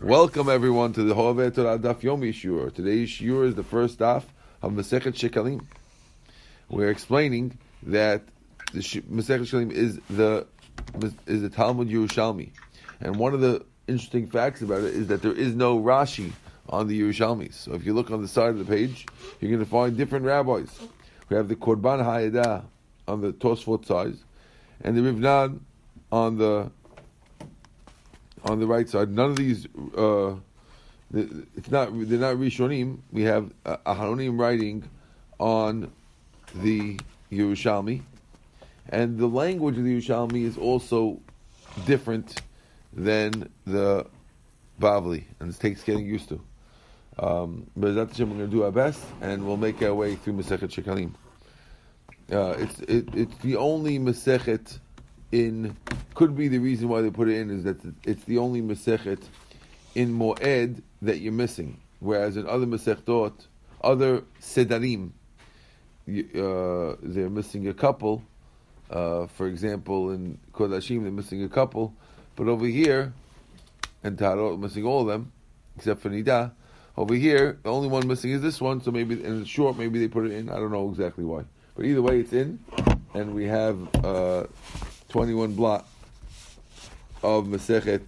Welcome 0.00 0.48
everyone 0.48 0.92
to 0.92 1.02
the 1.02 1.12
Hoveh 1.12 1.52
Torah 1.52 1.76
Daf 1.76 2.02
Yomi 2.02 2.32
Shiur. 2.32 2.72
Today's 2.72 3.08
Shiur 3.08 3.48
is 3.48 3.56
the 3.56 3.64
first 3.64 3.98
daf 3.98 4.22
of 4.62 4.70
Masechet 4.70 5.14
Shekalim. 5.14 5.64
We're 6.68 6.90
explaining 6.90 7.58
that 7.82 8.22
the 8.72 8.78
Masechet 8.78 9.40
Shekalim 9.40 9.72
is 9.72 9.98
the 10.08 10.46
is 11.26 11.42
the 11.42 11.50
Talmud 11.50 11.88
Yerushalmi, 11.88 12.50
and 13.00 13.16
one 13.16 13.34
of 13.34 13.40
the 13.40 13.64
interesting 13.88 14.30
facts 14.30 14.62
about 14.62 14.84
it 14.84 14.94
is 14.94 15.08
that 15.08 15.20
there 15.20 15.32
is 15.32 15.56
no 15.56 15.80
Rashi 15.80 16.30
on 16.68 16.86
the 16.86 17.00
Yerushalmis. 17.00 17.54
So 17.54 17.74
if 17.74 17.84
you 17.84 17.92
look 17.92 18.12
on 18.12 18.22
the 18.22 18.28
side 18.28 18.50
of 18.50 18.58
the 18.58 18.64
page, 18.64 19.04
you're 19.40 19.50
going 19.50 19.64
to 19.64 19.68
find 19.68 19.96
different 19.96 20.26
rabbis. 20.26 20.70
We 21.28 21.34
have 21.36 21.48
the 21.48 21.56
Korban 21.56 22.04
HaEdah 22.04 22.64
on 23.08 23.20
the 23.20 23.32
Tosfot 23.32 23.84
side, 23.84 24.14
and 24.80 24.96
the 24.96 25.00
Rivnan 25.00 25.58
on 26.12 26.38
the 26.38 26.70
on 28.44 28.60
the 28.60 28.66
right 28.66 28.88
side. 28.88 29.10
None 29.10 29.30
of 29.30 29.36
these, 29.36 29.66
uh, 29.96 30.34
it's 31.12 31.70
not 31.70 31.90
they're 31.92 32.18
not 32.18 32.36
Rishonim. 32.36 32.98
We 33.12 33.22
have 33.22 33.52
Aharonim 33.64 34.38
writing 34.38 34.88
on 35.38 35.90
the 36.54 36.98
Yerushalmi, 37.32 38.02
and 38.90 39.18
the 39.18 39.26
language 39.26 39.78
of 39.78 39.84
the 39.84 39.98
Yerushalmi 39.98 40.44
is 40.44 40.58
also 40.58 41.20
different 41.86 42.42
than 42.92 43.50
the 43.66 44.06
Bavli, 44.80 45.24
and 45.40 45.50
it 45.50 45.58
takes 45.58 45.82
getting 45.82 46.06
used 46.06 46.28
to. 46.28 46.40
Um, 47.18 47.68
but 47.76 47.94
that's 47.94 48.18
we're 48.18 48.26
going 48.26 48.38
to 48.38 48.46
do 48.46 48.64
our 48.64 48.70
best, 48.70 49.04
and 49.20 49.46
we'll 49.46 49.56
make 49.56 49.82
our 49.82 49.94
way 49.94 50.14
through 50.14 50.34
Masechet 50.34 50.70
Shekalim. 50.70 51.12
Uh, 52.30 52.54
it's 52.58 52.80
it, 52.80 53.08
it's 53.14 53.36
the 53.38 53.56
only 53.56 53.98
Masechet 53.98 54.78
in 55.32 55.76
could 56.14 56.36
be 56.36 56.48
the 56.48 56.58
reason 56.58 56.88
why 56.88 57.00
they 57.00 57.10
put 57.10 57.28
it 57.28 57.36
in 57.36 57.50
is 57.50 57.64
that 57.64 57.76
it's 58.04 58.24
the 58.24 58.38
only 58.38 58.60
Masechet 58.60 59.22
in 59.94 60.16
Moed 60.18 60.82
that 61.02 61.18
you're 61.20 61.32
missing, 61.32 61.80
whereas 62.00 62.36
in 62.36 62.46
other 62.46 62.66
Masechtot, 62.66 63.32
other 63.82 64.22
Sedarim, 64.40 65.10
uh, 66.08 66.96
they're 67.02 67.30
missing 67.30 67.68
a 67.68 67.74
couple. 67.74 68.22
Uh, 68.90 69.26
for 69.26 69.46
example, 69.46 70.10
in 70.10 70.38
Kodashim, 70.52 71.02
they're 71.02 71.12
missing 71.12 71.44
a 71.44 71.48
couple, 71.48 71.94
but 72.36 72.48
over 72.48 72.66
here, 72.66 73.12
and 74.02 74.18
Tarot, 74.18 74.56
missing 74.56 74.84
all 74.84 75.02
of 75.02 75.06
them, 75.06 75.32
except 75.76 76.00
for 76.00 76.10
Nida. 76.10 76.52
Over 76.96 77.14
here, 77.14 77.58
the 77.62 77.70
only 77.70 77.88
one 77.88 78.08
missing 78.08 78.30
is 78.30 78.40
this 78.40 78.60
one, 78.60 78.82
so 78.82 78.90
maybe, 78.90 79.14
it's 79.14 79.48
short, 79.48 79.76
maybe 79.76 80.00
they 80.00 80.08
put 80.08 80.24
it 80.24 80.32
in. 80.32 80.48
I 80.48 80.54
don't 80.54 80.72
know 80.72 80.88
exactly 80.88 81.24
why. 81.24 81.44
But 81.76 81.84
either 81.84 82.02
way, 82.02 82.20
it's 82.20 82.32
in, 82.32 82.58
and 83.14 83.34
we 83.34 83.44
have 83.44 83.78
uh, 84.04 84.44
21 85.08 85.54
blot 85.54 85.86
of 87.22 87.46
Masechet 87.46 88.02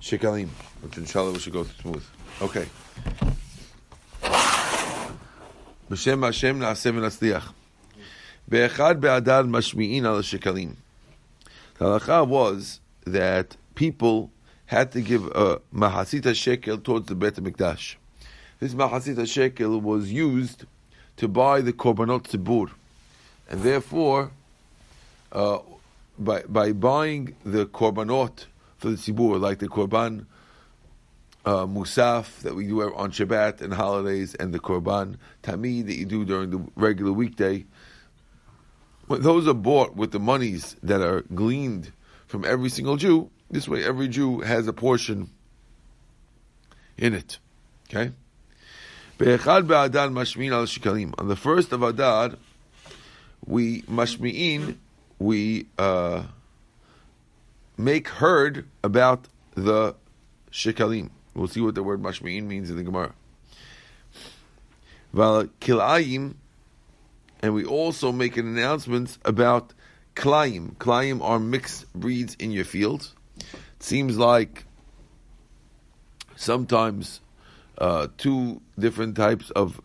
Shekalim, 0.00 0.48
which 0.80 0.96
inshallah 0.96 1.32
we 1.32 1.38
should 1.38 1.52
go 1.52 1.64
smooth. 1.64 2.02
Okay. 2.40 2.66
B'Shem 5.90 6.24
Hashem 6.24 6.58
na'aseh 6.58 6.92
v'nasliach. 6.94 7.52
Be'echad 8.48 9.00
be'adad 9.00 9.46
mashmi'in 9.46 10.04
al 10.04 10.22
shekalim. 10.22 10.76
The 11.76 11.84
halacha 11.84 12.26
was 12.26 12.80
that 13.04 13.56
people 13.74 14.30
had 14.66 14.90
to 14.92 15.02
give 15.02 15.26
a 15.26 15.60
mahasita 15.74 16.34
shekel 16.34 16.78
towards 16.78 17.08
the 17.08 17.14
Beit 17.14 17.34
HaMikdash. 17.34 17.96
This 18.58 18.72
mahasita 18.72 19.30
shekel 19.30 19.82
was 19.82 20.10
used 20.10 20.64
to 21.18 21.28
buy 21.28 21.60
the 21.60 21.74
korbanot 21.74 22.22
tzibur, 22.22 22.70
and 23.50 23.62
therefore 23.62 24.30
uh, 25.32 25.58
by 26.18 26.42
by 26.42 26.72
buying 26.72 27.34
the 27.44 27.66
korbanot 27.66 28.46
for 28.78 28.90
the 28.90 28.96
tzibur, 28.96 29.40
like 29.40 29.58
the 29.58 29.68
korban 29.68 30.26
uh, 31.44 31.66
musaf 31.66 32.40
that 32.40 32.54
we 32.54 32.66
do 32.66 32.82
on 32.94 33.10
Shabbat 33.10 33.60
and 33.60 33.72
holidays, 33.74 34.34
and 34.34 34.52
the 34.52 34.60
korban 34.60 35.16
tamid 35.42 35.86
that 35.86 35.96
you 35.96 36.04
do 36.04 36.24
during 36.24 36.50
the 36.50 36.64
regular 36.76 37.12
weekday. 37.12 37.64
When 39.06 39.22
those 39.22 39.48
are 39.48 39.54
bought 39.54 39.96
with 39.96 40.12
the 40.12 40.20
monies 40.20 40.76
that 40.82 41.00
are 41.00 41.22
gleaned 41.34 41.92
from 42.26 42.44
every 42.44 42.68
single 42.68 42.96
Jew, 42.96 43.30
this 43.50 43.68
way 43.68 43.84
every 43.84 44.08
Jew 44.08 44.40
has 44.40 44.66
a 44.68 44.72
portion 44.72 45.30
in 46.96 47.14
it. 47.14 47.38
Okay. 47.88 48.12
On 49.20 49.26
the 49.28 49.38
first 51.36 51.72
of 51.72 51.82
Adar, 51.82 52.32
we 53.44 53.82
mashmi'in 53.82 54.76
we 55.22 55.66
uh, 55.78 56.24
make 57.76 58.08
heard 58.08 58.66
about 58.82 59.28
the 59.54 59.94
shekalim. 60.50 61.10
We'll 61.34 61.48
see 61.48 61.60
what 61.60 61.74
the 61.74 61.82
word 61.82 62.02
mashmi'in 62.02 62.44
means 62.44 62.70
in 62.70 62.76
the 62.76 62.82
Gemara. 62.82 63.14
Val 65.12 65.44
kilayim, 65.60 66.34
and 67.40 67.54
we 67.54 67.64
also 67.64 68.12
make 68.12 68.36
an 68.36 68.46
announcement 68.46 69.18
about 69.24 69.72
klayim. 70.14 70.76
Klayim 70.76 71.22
are 71.22 71.38
mixed 71.38 71.92
breeds 71.92 72.34
in 72.36 72.50
your 72.50 72.64
fields. 72.64 73.14
It 73.38 73.82
seems 73.82 74.18
like 74.18 74.64
sometimes 76.36 77.20
uh, 77.78 78.08
two 78.18 78.60
different 78.78 79.16
types 79.16 79.50
of 79.50 79.80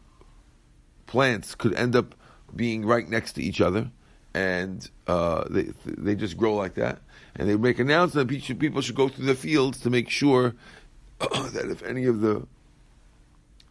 plants 1.06 1.56
could 1.56 1.74
end 1.74 1.96
up 1.96 2.16
being 2.56 2.86
right 2.86 3.08
next 3.08 3.34
to 3.34 3.44
each 3.44 3.62
other 3.62 3.92
and 4.38 4.88
uh, 5.08 5.46
they 5.50 5.72
they 5.86 6.16
just 6.16 6.38
grow 6.38 6.54
like 6.54 6.76
that. 6.76 7.00
And 7.36 7.50
they 7.50 7.56
make 7.56 7.80
announcements 7.80 8.48
that 8.48 8.60
people 8.60 8.82
should 8.82 8.96
go 8.96 9.10
through 9.10 9.26
the 9.26 9.36
fields 9.36 9.80
to 9.82 9.90
make 9.90 10.10
sure 10.10 10.54
that 11.20 11.68
if 11.72 11.82
any 11.84 12.06
of 12.06 12.22
the 12.22 12.46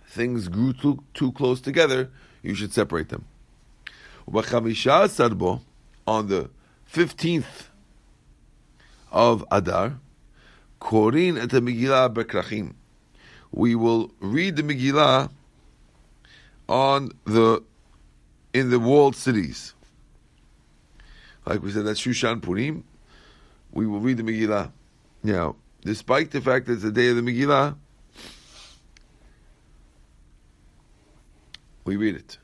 things 0.07 0.49
grew 0.49 0.73
too 0.73 1.05
too 1.15 1.31
close 1.33 1.61
together, 1.61 2.11
you 2.43 2.55
should 2.55 2.73
separate 2.73 3.11
them. 3.11 3.25
On 6.09 6.29
the 6.29 6.51
fifteenth 6.85 7.71
of 9.13 9.45
Adar, 9.53 9.99
Korin 10.81 11.39
et 11.39 11.51
Megillah 11.51 12.13
bekrachim. 12.13 12.75
We 13.53 13.77
will 13.77 14.11
read 14.19 14.57
the 14.57 14.65
Megillah 14.65 15.31
on 16.69 17.13
the 17.25 17.63
in 18.53 18.71
the 18.71 18.81
walled 18.81 19.15
cities. 19.15 19.76
Like 21.47 21.63
we 21.63 21.71
said, 21.71 21.87
that's 21.87 22.01
Shushan 22.01 22.43
Purim. 22.43 22.85
We 23.73 23.87
will 23.87 24.01
read 24.01 24.17
the 24.17 24.25
Megillah. 24.25 24.71
Now, 25.23 25.57
despite 25.83 26.33
the 26.33 26.41
fact 26.41 26.67
that 26.67 26.75
it's 26.75 26.83
the 26.83 26.91
day 26.91 27.09
of 27.09 27.17
the 27.17 27.23
Megillah, 27.23 27.77
we 31.85 31.97
read 31.97 32.17
it. 32.17 32.39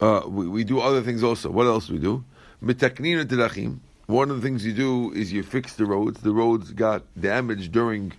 Uh, 0.00 0.22
we, 0.26 0.48
we 0.48 0.64
do 0.64 0.80
other 0.80 1.02
things 1.02 1.22
also. 1.22 1.50
What 1.50 1.66
else 1.66 1.88
do 1.88 1.94
we 1.94 1.98
do? 1.98 2.24
Mitaknin 2.62 3.24
terachim. 3.26 3.78
One 4.06 4.30
of 4.30 4.36
the 4.36 4.42
things 4.42 4.64
you 4.64 4.72
do 4.72 5.12
is 5.12 5.32
you 5.32 5.42
fix 5.42 5.74
the 5.74 5.84
roads. 5.84 6.20
The 6.20 6.32
roads 6.32 6.72
got 6.72 7.02
damaged 7.20 7.72
during 7.72 8.12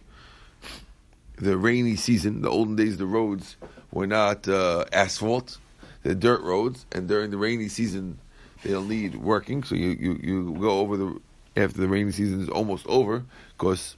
the 1.37 1.57
rainy 1.57 1.95
season. 1.95 2.41
The 2.41 2.49
olden 2.49 2.75
days, 2.75 2.97
the 2.97 3.05
roads 3.05 3.55
were 3.91 4.07
not 4.07 4.47
uh, 4.47 4.85
asphalt; 4.91 5.57
they're 6.03 6.13
dirt 6.13 6.41
roads. 6.41 6.85
And 6.91 7.07
during 7.07 7.31
the 7.31 7.37
rainy 7.37 7.69
season, 7.69 8.19
they'll 8.62 8.84
need 8.84 9.16
working. 9.16 9.64
So 9.64 9.74
you, 9.74 9.96
you, 9.98 10.20
you 10.22 10.56
go 10.60 10.78
over 10.78 10.96
the 10.96 11.20
after 11.56 11.80
the 11.80 11.88
rainy 11.88 12.12
season 12.12 12.40
is 12.40 12.48
almost 12.48 12.86
over, 12.86 13.24
because 13.58 13.96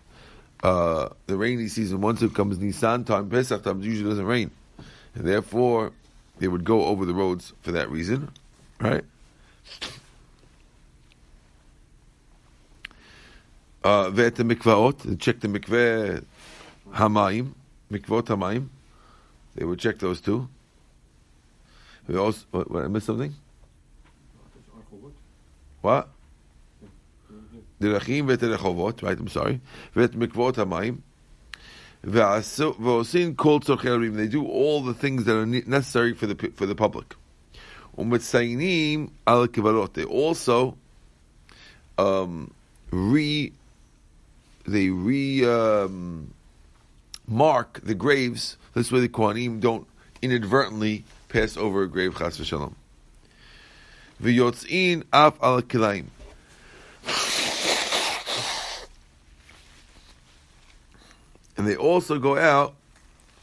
uh, 0.62 1.10
the 1.26 1.37
rainy 1.37 1.69
season 1.69 2.00
once 2.00 2.20
it 2.22 2.34
comes 2.34 2.59
Nisan 2.59 3.04
time, 3.04 3.31
Pesach 3.31 3.62
time, 3.62 3.82
usually 3.82 4.09
doesn't 4.10 4.26
rain, 4.26 4.50
and 5.15 5.25
therefore 5.25 5.92
they 6.38 6.48
would 6.48 6.65
go 6.65 6.87
over 6.87 7.04
the 7.04 7.15
roads 7.15 7.53
for 7.62 7.72
that 7.72 7.91
reason, 7.91 8.31
right? 8.81 9.04
Uh, 13.84 14.10
ואת 14.15 14.41
המקוואות, 14.41 15.19
check 15.19 15.41
the 15.41 15.48
mikveh 15.48 16.25
hamayim, 16.94 17.53
mikvot 17.92 18.27
hamayim. 18.27 18.68
They 19.54 19.65
would 19.65 19.78
check 19.78 19.98
those 19.98 20.21
too. 20.22 20.48
We 22.09 22.16
also, 22.16 22.47
what, 22.51 22.71
what, 22.71 22.84
I 22.84 22.89
missed 22.89 23.06
something? 23.06 23.34
what? 25.83 26.06
דרכים 27.80 28.28
ואת 28.28 28.42
הרחובות, 28.42 29.03
right, 29.03 29.18
I'm 29.18 29.28
sorry, 29.28 29.59
ואת 29.97 30.15
מקוואות 30.15 30.59
המים, 30.59 30.97
ועושים 32.04 33.34
כל 33.34 33.59
צורכי 33.65 33.89
הרבים, 33.89 34.16
they 34.16 34.33
do 34.33 34.42
all 34.47 34.83
the 34.83 34.95
things 34.95 35.24
that 35.24 35.36
are 35.36 35.47
necessary 35.47 36.15
for 36.15 36.27
the, 36.27 36.34
for 36.56 36.66
the 36.66 36.74
public. 36.74 37.15
ומציינים 37.98 39.09
על 39.27 39.45
הקברות, 39.45 39.98
they 39.98 40.04
also 40.04 40.77
um, 41.98 42.51
re, 42.92 43.53
they 44.66 44.91
re, 44.91 45.45
um, 45.45 46.34
mark 47.27 47.80
the 47.84 47.95
graves, 47.95 48.56
this 48.74 48.91
way 48.91 49.01
the 49.01 49.09
Kohanim 49.09 49.60
don't 49.60 49.86
inadvertently 50.22 51.04
pass 51.28 51.56
over 51.56 51.83
a 51.83 51.89
grave, 51.89 52.16
chas 52.18 52.39
v'shalom. 52.39 52.74
v'yotzin 54.21 55.03
af 55.11 55.35
al 55.41 55.61
kilaim. 55.61 56.07
And 61.57 61.67
they 61.67 61.75
also 61.75 62.19
go 62.19 62.37
out 62.37 62.75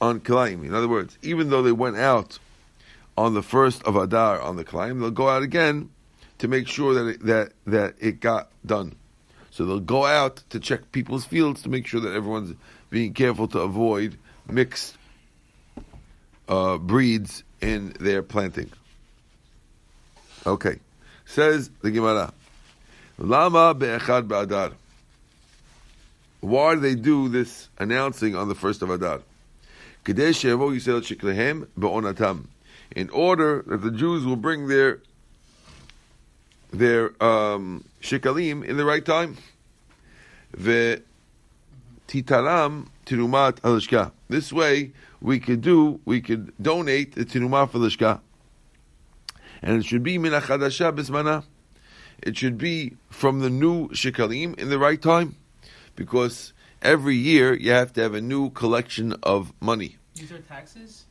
on 0.00 0.20
kilaim. 0.20 0.64
In 0.64 0.74
other 0.74 0.88
words, 0.88 1.18
even 1.22 1.50
though 1.50 1.62
they 1.62 1.72
went 1.72 1.96
out 1.96 2.38
on 3.16 3.34
the 3.34 3.42
first 3.42 3.82
of 3.84 3.96
Adar 3.96 4.40
on 4.40 4.56
the 4.56 4.64
kilaim, 4.64 5.00
they'll 5.00 5.10
go 5.10 5.28
out 5.28 5.42
again 5.42 5.90
to 6.38 6.48
make 6.48 6.68
sure 6.68 6.94
that 6.94 7.06
it, 7.06 7.26
that 7.26 7.52
that 7.66 7.94
it 7.98 8.20
got 8.20 8.50
done. 8.64 8.94
So 9.50 9.64
they'll 9.64 9.80
go 9.80 10.04
out 10.04 10.42
to 10.50 10.60
check 10.60 10.92
people's 10.92 11.24
fields 11.24 11.62
to 11.62 11.70
make 11.70 11.86
sure 11.86 12.00
that 12.00 12.12
everyone's 12.12 12.54
being 12.90 13.14
careful 13.14 13.48
to 13.48 13.60
avoid 13.60 14.18
mixed 14.48 14.96
uh, 16.48 16.76
breeds 16.78 17.42
in 17.60 17.94
their 17.98 18.22
planting. 18.22 18.70
Okay, 20.46 20.78
says 21.24 21.70
the 21.82 21.90
Gemara. 21.90 22.32
Lama 23.18 23.74
be'echad 23.74 24.28
ba'adar. 24.28 24.74
Why 26.40 26.74
do 26.74 26.80
they 26.80 26.94
do 26.94 27.28
this 27.28 27.68
announcing 27.78 28.36
on 28.36 28.48
the 28.48 28.54
first 28.54 28.80
of 28.82 28.90
Adar? 28.90 29.22
In 30.06 30.20
order 33.10 33.64
that 33.66 33.80
the 33.82 33.90
Jews 33.90 34.24
will 34.24 34.36
bring 34.36 34.68
their 34.68 35.00
their 36.72 37.22
um, 37.22 37.84
shikalim 38.00 38.64
in 38.64 38.76
the 38.76 38.84
right 38.84 39.04
time. 39.04 39.36
Alishka. 43.62 44.12
This 44.28 44.52
way, 44.52 44.92
we 45.20 45.40
could 45.40 45.60
do, 45.60 45.98
we 46.04 46.20
could 46.20 46.52
donate 46.62 47.14
the 47.16 47.24
tirumah 47.24 47.68
for 47.70 47.78
lishka, 47.78 48.20
and 49.62 49.78
it 49.78 49.84
should 49.84 50.02
be 50.02 50.18
min 50.18 50.32
achadasha 50.32 50.94
bismana. 50.94 51.44
It 52.22 52.36
should 52.36 52.58
be 52.58 52.96
from 53.10 53.40
the 53.40 53.50
new 53.50 53.88
shikalim 53.88 54.58
in 54.58 54.70
the 54.70 54.78
right 54.78 55.00
time, 55.00 55.36
because 55.94 56.52
every 56.82 57.16
year 57.16 57.54
you 57.54 57.72
have 57.72 57.92
to 57.94 58.02
have 58.02 58.14
a 58.14 58.20
new 58.20 58.50
collection 58.50 59.14
of 59.22 59.52
money. 59.60 59.96
These 60.14 60.32
are 60.32 60.38
taxes. 60.38 61.04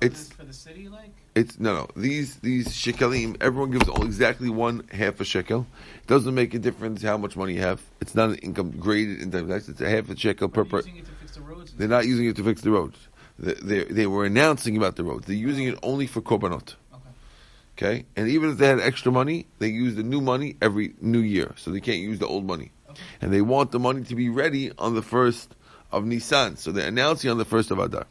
It's 0.00 0.30
for 0.32 0.44
the 0.44 0.52
city, 0.52 0.88
like. 0.88 1.14
It's 1.34 1.58
no, 1.58 1.74
no. 1.74 1.88
These 1.96 2.36
these 2.36 2.68
shekalim, 2.68 3.36
everyone 3.40 3.70
gives 3.70 3.88
all 3.88 4.04
exactly 4.04 4.48
one 4.48 4.86
half 4.90 5.20
a 5.20 5.24
shekel. 5.24 5.66
It 5.96 6.06
doesn't 6.06 6.34
make 6.34 6.54
a 6.54 6.58
difference 6.58 7.02
how 7.02 7.16
much 7.16 7.36
money 7.36 7.54
you 7.54 7.60
have. 7.60 7.82
It's 8.00 8.14
not 8.14 8.30
an 8.30 8.36
income 8.36 8.70
graded 8.72 9.20
income 9.22 9.48
tax. 9.48 9.68
It's 9.68 9.80
a 9.80 9.88
half 9.88 10.10
a 10.10 10.16
shekel 10.16 10.48
per 10.48 10.64
They're 10.64 10.70
person. 10.70 10.96
using 10.96 11.04
it 11.04 11.06
to 11.06 11.14
fix 11.14 11.34
the 11.34 11.40
roads. 11.42 11.72
They're 11.72 11.88
not 11.88 12.06
using 12.06 12.26
it 12.26 12.36
to 12.36 12.44
fix 12.44 12.60
the 12.60 12.70
roads. 12.70 12.98
They, 13.38 13.54
they, 13.54 13.84
they 13.84 14.06
were 14.06 14.24
announcing 14.24 14.76
about 14.76 14.96
the 14.96 15.04
roads. 15.04 15.26
They're 15.26 15.36
using 15.36 15.66
it 15.66 15.78
only 15.82 16.06
for 16.06 16.20
korbanot. 16.20 16.74
Okay. 17.76 17.84
Okay, 17.86 18.04
and 18.14 18.28
even 18.28 18.50
if 18.50 18.58
they 18.58 18.68
had 18.68 18.78
extra 18.78 19.10
money, 19.10 19.46
they 19.58 19.66
use 19.68 19.96
the 19.96 20.04
new 20.04 20.20
money 20.20 20.56
every 20.62 20.94
new 21.00 21.18
year, 21.18 21.52
so 21.56 21.72
they 21.72 21.80
can't 21.80 21.98
use 21.98 22.20
the 22.20 22.26
old 22.26 22.46
money. 22.46 22.70
Okay. 22.88 23.00
And 23.20 23.32
they 23.32 23.42
want 23.42 23.72
the 23.72 23.80
money 23.80 24.04
to 24.04 24.14
be 24.14 24.28
ready 24.28 24.70
on 24.78 24.94
the 24.94 25.02
first 25.02 25.56
of 25.90 26.04
Nisan, 26.04 26.56
so 26.56 26.70
they're 26.70 26.86
announcing 26.86 27.30
on 27.30 27.38
the 27.38 27.44
first 27.44 27.72
of 27.72 27.80
Adar. 27.80 28.06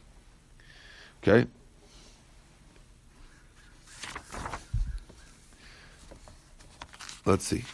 Okay. 1.22 1.46
Let's 7.24 7.46
see. 7.46 7.64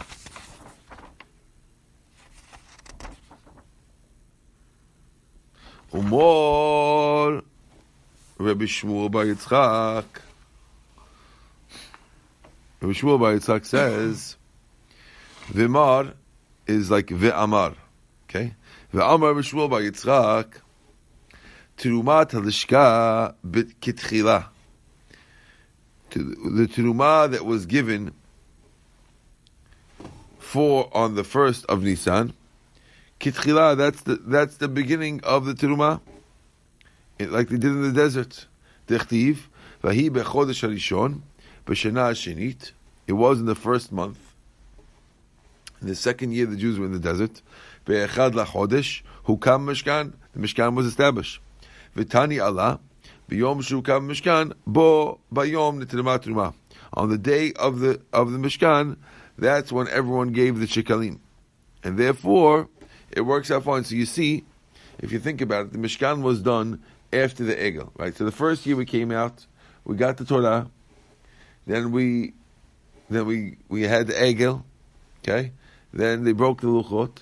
Umor 5.93 7.43
Rabbi 8.39 8.65
Shmuel 8.65 9.11
Bar 9.11 9.25
Yitzchak. 9.25 10.05
Rabbi 12.81 12.95
Shmuel 12.95 13.21
Bar 13.21 13.35
Yitzchak 13.35 13.67
says, 13.67 14.37
Vimar 15.53 16.15
is 16.67 16.91
like 16.91 17.09
Ve'amar. 17.09 17.77
Okay? 18.29 18.55
Ve'amar 18.95 19.35
Rabbi 19.35 19.41
Shmuel 19.41 19.69
Bar 19.69 19.81
Yitzchak, 19.81 20.61
Terumat 21.77 22.31
HaLishka 22.31 23.35
Bit 23.49 23.81
Kitchila. 23.81 24.47
The 26.11 26.67
Terumah 26.67 27.31
that 27.31 27.45
was 27.45 27.67
given 27.67 28.13
for 30.39 30.91
on 30.97 31.15
the 31.15 31.23
first 31.23 31.65
of 31.67 31.83
Nisan, 31.83 32.33
Kitchila, 33.21 33.77
that's 33.77 34.01
the 34.03 34.17
that's 34.17 34.57
the 34.57 34.67
beginning 34.69 35.21
of 35.23 35.45
the 35.45 35.55
Terumah. 35.55 36.01
It- 37.19 37.31
like 37.31 37.49
they 37.49 37.59
did 37.59 37.71
in 37.71 37.83
the 37.83 37.93
desert. 37.93 38.47
Dechtiv, 38.89 39.39
Vahi 39.85 40.11
bechodesh 40.11 40.67
harishon, 40.67 41.21
hashenit. 41.75 42.73
It 43.07 43.13
was 43.15 43.41
in 43.41 43.47
the 43.47 43.55
first 43.55 43.93
month. 43.93 44.19
In 45.81 45.89
the 45.89 45.95
second 45.95 46.33
year, 46.33 46.47
the 46.47 46.57
Jews 46.57 46.79
were 46.79 46.87
in 46.87 46.93
the 46.93 46.99
desert. 46.99 47.43
Be'echad 47.85 48.33
lachodesh, 48.33 49.03
hukam 49.27 49.65
mishkan. 49.65 50.13
The 50.35 50.41
mishkan 50.41 50.75
was 50.75 50.87
established. 50.87 51.41
V'tani 51.97 52.45
Allah, 52.45 52.81
b'yom 53.29 53.63
shukam 53.63 54.07
mishkan, 54.07 54.53
bo 54.67 55.19
bayom 55.33 55.83
netrema 55.83 56.19
truma. 56.19 56.55
On 56.93 57.09
the 57.09 57.19
day 57.19 57.53
of 57.55 57.81
the 57.81 58.01
of 58.13 58.33
the 58.33 58.39
mishkan, 58.39 58.97
that's 59.39 59.73
when 59.73 59.89
everyone 59.89 60.33
gave 60.33 60.59
the 60.61 60.67
shekalim, 60.67 61.19
and 61.83 61.99
therefore 61.99 62.69
it 63.11 63.23
works 63.23 63.51
out 63.51 63.65
fine. 63.65 63.85
So 63.85 63.95
you 63.95 64.07
see, 64.07 64.45
if 64.99 65.13
you 65.13 65.19
think 65.19 65.41
about 65.41 65.67
it, 65.67 65.73
the 65.73 65.79
mishkan 65.79 66.23
was 66.23 66.43
done 66.43 66.83
after 67.13 67.45
the 67.45 67.55
egel, 67.55 67.91
right? 67.97 68.15
So 68.15 68.25
the 68.25 68.33
first 68.33 68.67
year 68.67 68.77
we 68.77 68.85
came 68.85 69.11
out, 69.11 69.47
we 69.85 69.97
got 69.97 70.17
the 70.19 70.25
Torah, 70.25 70.71
then 71.71 71.93
we, 71.93 72.33
then 73.09 73.27
we 73.27 73.57
we 73.69 73.83
had 73.83 74.07
the 74.09 74.15
egel, 74.15 74.63
okay. 75.23 75.53
Then 75.93 76.25
they 76.25 76.33
broke 76.33 76.61
the 76.61 76.69
luchot. 76.69 77.19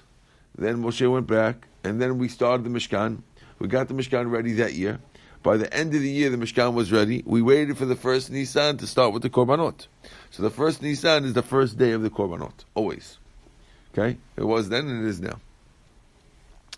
Then 0.57 0.83
Moshe 0.83 1.11
went 1.11 1.27
back, 1.27 1.69
and 1.85 2.01
then 2.01 2.19
we 2.19 2.29
started 2.29 2.65
the 2.65 2.71
mishkan. 2.71 3.23
We 3.59 3.69
got 3.69 3.89
the 3.89 3.95
mishkan 3.95 4.31
ready 4.31 4.53
that 4.55 4.75
year. 4.75 5.01
By 5.43 5.57
the 5.57 5.73
end 5.73 5.95
of 5.95 6.01
the 6.01 6.11
year, 6.11 6.31
the 6.31 6.37
mishkan 6.37 6.75
was 6.75 6.91
ready. 6.91 7.23
We 7.25 7.43
waited 7.43 7.79
for 7.79 7.87
the 7.87 7.95
first 7.97 8.31
Nisan 8.31 8.77
to 8.79 8.87
start 8.87 9.13
with 9.13 9.23
the 9.23 9.31
korbanot. 9.31 9.87
So 10.31 10.43
the 10.43 10.51
first 10.51 10.83
Nisan 10.83 11.25
is 11.25 11.33
the 11.33 11.43
first 11.43 11.79
day 11.79 11.93
of 11.93 12.03
the 12.03 12.11
korbanot, 12.11 12.65
always. 12.75 13.19
Okay, 13.93 14.19
it 14.37 14.45
was 14.45 14.69
then 14.69 14.89
and 14.89 15.05
it 15.05 15.09
is 15.09 15.21
now. 15.21 15.39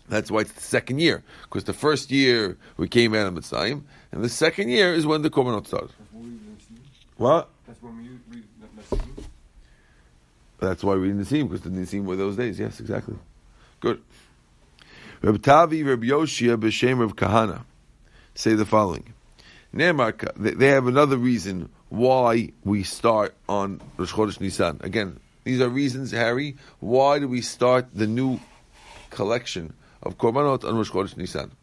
That's 0.07 0.29
why 0.29 0.41
it's 0.41 0.51
the 0.51 0.61
second 0.61 0.99
year, 0.99 1.23
because 1.43 1.63
the 1.63 1.73
first 1.73 2.11
year 2.11 2.57
we 2.77 2.87
came 2.87 3.15
out 3.15 3.27
of 3.27 3.33
Mitzrayim, 3.33 3.83
and 4.11 4.23
the 4.23 4.29
second 4.29 4.69
year 4.69 4.93
is 4.93 5.05
when 5.05 5.21
the 5.21 5.29
korbanot 5.29 5.67
started. 5.67 5.91
That's 5.97 6.13
when 6.13 6.23
we 6.23 6.29
read 6.29 6.57
Nisim. 6.59 6.77
What? 7.17 7.49
That's 7.71 7.83
when 7.83 7.97
we 7.99 8.09
read 8.35 8.43
Nisim. 8.77 9.23
That's 10.59 10.83
why 10.83 10.95
we 10.95 11.07
didn't 11.07 11.23
see 11.23 11.39
him 11.39 11.47
because 11.47 11.61
the 11.61 11.69
Nisim 11.69 12.03
were 12.03 12.17
those 12.17 12.35
days. 12.35 12.59
Yes, 12.59 12.81
exactly. 12.81 13.15
Good. 13.79 14.01
Reb 15.21 15.41
Tavi, 15.41 15.81
Reb 15.81 16.01
Yoshia, 16.01 16.57
b'shem 16.59 16.99
Reb 16.99 17.15
Kahana 17.15 17.61
say 18.35 18.55
the 18.55 18.65
following. 18.65 19.13
They 19.71 19.85
have 19.85 20.87
another 20.87 21.15
reason 21.15 21.69
why 21.87 22.51
we 22.65 22.83
start 22.83 23.35
on 23.47 23.79
Rosh 23.95 24.11
Chodesh 24.11 24.41
Nisan. 24.41 24.81
Again, 24.81 25.21
these 25.45 25.61
are 25.61 25.69
reasons, 25.69 26.11
Harry. 26.11 26.57
Why 26.81 27.19
do 27.19 27.29
we 27.29 27.39
start 27.39 27.87
the 27.93 28.05
new 28.05 28.41
collection 29.11 29.71
of 30.03 30.17
korbanot 30.17 30.65
on 30.65 30.75
Rosh 30.75 30.91
Chodesh 30.91 31.15
Nisan? 31.15 31.53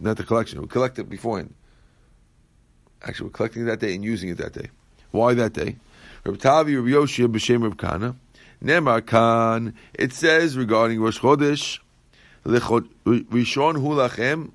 Not 0.00 0.16
the 0.16 0.24
collection. 0.24 0.60
We 0.60 0.66
collect 0.66 0.98
it 0.98 1.08
beforehand. 1.08 1.54
Actually, 3.00 3.26
we're 3.26 3.32
collecting 3.34 3.62
it 3.62 3.66
that 3.66 3.78
day 3.78 3.94
and 3.94 4.02
using 4.02 4.30
it 4.30 4.38
that 4.38 4.54
day. 4.54 4.70
Why 5.14 5.34
that 5.34 5.52
day? 5.52 5.76
Reb 6.24 6.40
Tavi, 6.40 6.74
Reb 6.74 6.86
Yoshia, 6.86 7.28
b'shem 7.28 7.62
Reb 7.62 7.78
Kana. 7.78 8.16
Nemar 8.60 9.06
Khan. 9.06 9.72
It 9.94 10.12
says 10.12 10.58
regarding 10.58 11.00
Rosh 11.00 11.20
Chodesh, 11.20 11.78
Rishon 12.44 13.76
hu 13.76 13.90
lachem, 13.94 14.50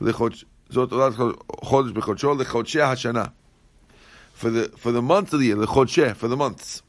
Olat 0.00 0.44
Chodesh 0.70 1.92
b'chodsho, 1.92 2.42
Lechodsheh 2.42 2.80
Hashana. 2.80 3.32
For 4.32 4.48
the 4.48 4.72
for 4.78 4.90
the 4.90 5.02
months 5.02 5.34
of 5.34 5.40
the 5.40 5.46
year, 5.48 5.56
Lechodsheh, 5.56 6.16
for 6.16 6.28
the 6.28 6.36
months. 6.36 6.82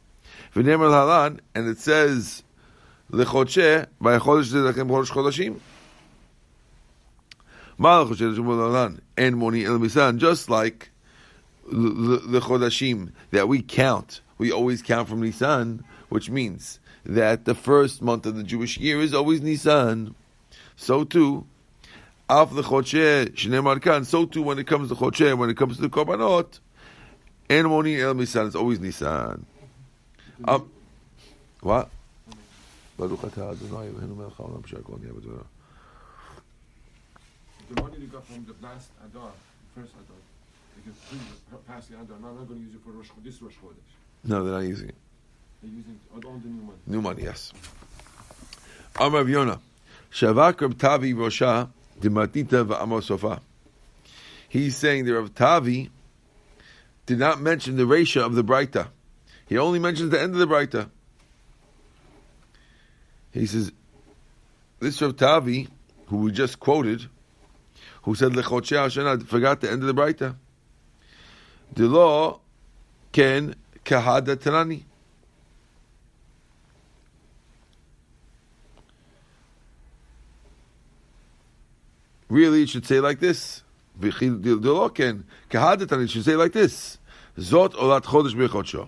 V'nemar 0.56 0.90
Halan, 0.90 1.42
and 1.54 1.68
it 1.68 1.80
says 1.80 2.44
Lechodsheh 3.12 3.88
by 4.00 4.18
Chodesh 4.20 4.54
Chodesh 4.54 5.12
Chodashim. 5.12 5.60
Ma 7.78 8.06
Lechodsheh 8.06 8.38
Shmuel 8.38 8.70
Halan 8.70 9.02
and 9.18 9.36
Moni 9.36 9.66
El 9.66 9.80
Misan, 9.80 10.18
just 10.18 10.50
like 10.50 10.92
the, 11.66 12.22
the, 12.26 12.40
Chodashim 12.40 13.12
that 13.32 13.48
we 13.48 13.62
count, 13.62 14.22
we 14.38 14.52
always 14.52 14.82
count 14.82 15.10
from 15.10 15.22
Nisan, 15.22 15.84
which 16.10 16.30
means 16.30 16.80
that 17.06 17.46
the 17.46 17.56
first 17.56 18.02
month 18.02 18.26
of 18.26 18.36
the 18.36 18.44
Jewish 18.44 18.78
year 18.78 19.00
is 19.02 19.14
always 19.14 19.42
Nisan. 19.42 20.16
So 20.76 21.04
too, 21.04 21.46
Af 22.30 22.54
the 22.54 22.64
Chodsheh 22.64 23.32
Shneimar 23.32 23.82
Kan. 23.82 24.06
So 24.06 24.26
too, 24.26 24.42
when 24.42 24.60
it 24.60 24.68
comes 24.68 24.90
to 24.90 24.96
Chodsheh, 24.96 25.38
when 25.38 25.50
it 25.50 25.58
comes 25.58 25.76
to 25.78 25.82
the 25.82 25.90
Korbanot, 25.90 26.60
En 27.50 27.66
Moni 27.68 28.02
El 28.02 28.16
Misan, 28.16 28.48
it's 28.48 28.56
always 28.56 28.80
Nisan. 28.80 29.46
Um, 30.46 30.70
what? 31.62 31.90
Atah 33.00 33.52
Adonai 33.52 33.90
Eloheinu 33.90 34.18
melech 34.18 34.34
haolam 34.34 34.64
b'shar 34.64 34.84
kol 34.84 34.98
niyeh 34.98 35.14
b'dvarav. 35.14 35.46
The 37.70 37.82
money 37.82 37.98
they 38.00 38.06
got 38.06 38.26
from 38.26 38.46
the 38.46 38.54
first 39.76 39.92
they 40.86 40.92
can 40.92 41.20
bring 41.50 41.62
past 41.68 41.90
the 41.90 41.96
Adar. 41.96 42.18
Now 42.20 42.34
they're 42.34 42.46
going 42.46 42.60
to 42.60 42.66
use 42.66 42.76
it 42.76 42.82
for 42.84 42.92
Rosh, 42.92 43.10
this 43.24 43.42
Rosh 43.42 43.54
Chodesh. 43.54 43.76
No, 44.24 44.44
they're 44.44 44.54
not 44.54 44.68
using 44.68 44.90
it. 44.90 44.96
They're 45.62 45.72
using 45.72 46.00
all 46.14 46.20
the 46.20 46.48
new 46.48 46.62
money. 46.62 46.78
New 46.88 47.02
money, 47.02 47.24
yes. 47.24 47.54
Amar 48.98 49.22
Rav 49.22 49.30
Yonah, 49.30 49.60
Shavak 50.12 50.62
Rav 50.62 50.78
Tavi 50.78 51.14
Rosha 51.14 51.70
Dimatita 52.00 52.66
Va'amosofa. 52.66 53.40
He's 54.48 54.78
saying 54.78 55.06
that 55.06 55.14
Rav 55.14 55.34
Tavi 55.34 55.90
did 57.06 57.20
not 57.20 57.42
mention 57.42 57.76
the 57.78 57.84
Resha 57.84 58.22
of 58.22 58.36
the 58.36 58.44
Braita. 58.44 58.88
He 59.48 59.58
only 59.58 59.80
mentions 59.80 60.12
the 60.12 60.22
end 60.22 60.34
of 60.34 60.40
the 60.40 60.48
Braita. 60.48 60.90
He 63.32 63.46
says, 63.46 63.72
this 64.80 65.02
Rav 65.02 65.18
Tavi, 65.18 65.68
who 66.08 66.18
we 66.18 66.32
just 66.32 66.60
quoted, 66.60 67.06
who 68.04 68.16
said 68.16 68.32
Lechoche 68.32 68.78
Hashanah, 68.78 69.28
forgot 69.28 69.62
the 69.62 69.70
end 69.70 69.84
of 69.84 69.88
the 69.88 70.02
Braita. 70.02 70.36
The 71.76 72.38
can 73.12 73.56
kahada 73.84 74.38
tanani. 74.38 74.84
Really, 82.30 82.64
it 82.64 82.70
should 82.70 82.86
say 82.86 83.02
like 83.02 83.20
this. 83.20 83.62
The 84.00 84.12
law 84.12 84.88
can 84.88 85.26
kahada 85.50 85.86
tanani 85.86 86.10
should 86.10 86.24
say 86.24 86.38
like 86.38 86.54
this. 86.54 86.98
Zot 87.38 87.74
olat 87.74 88.04
chodesh 88.04 88.34
bechodsho. 88.34 88.88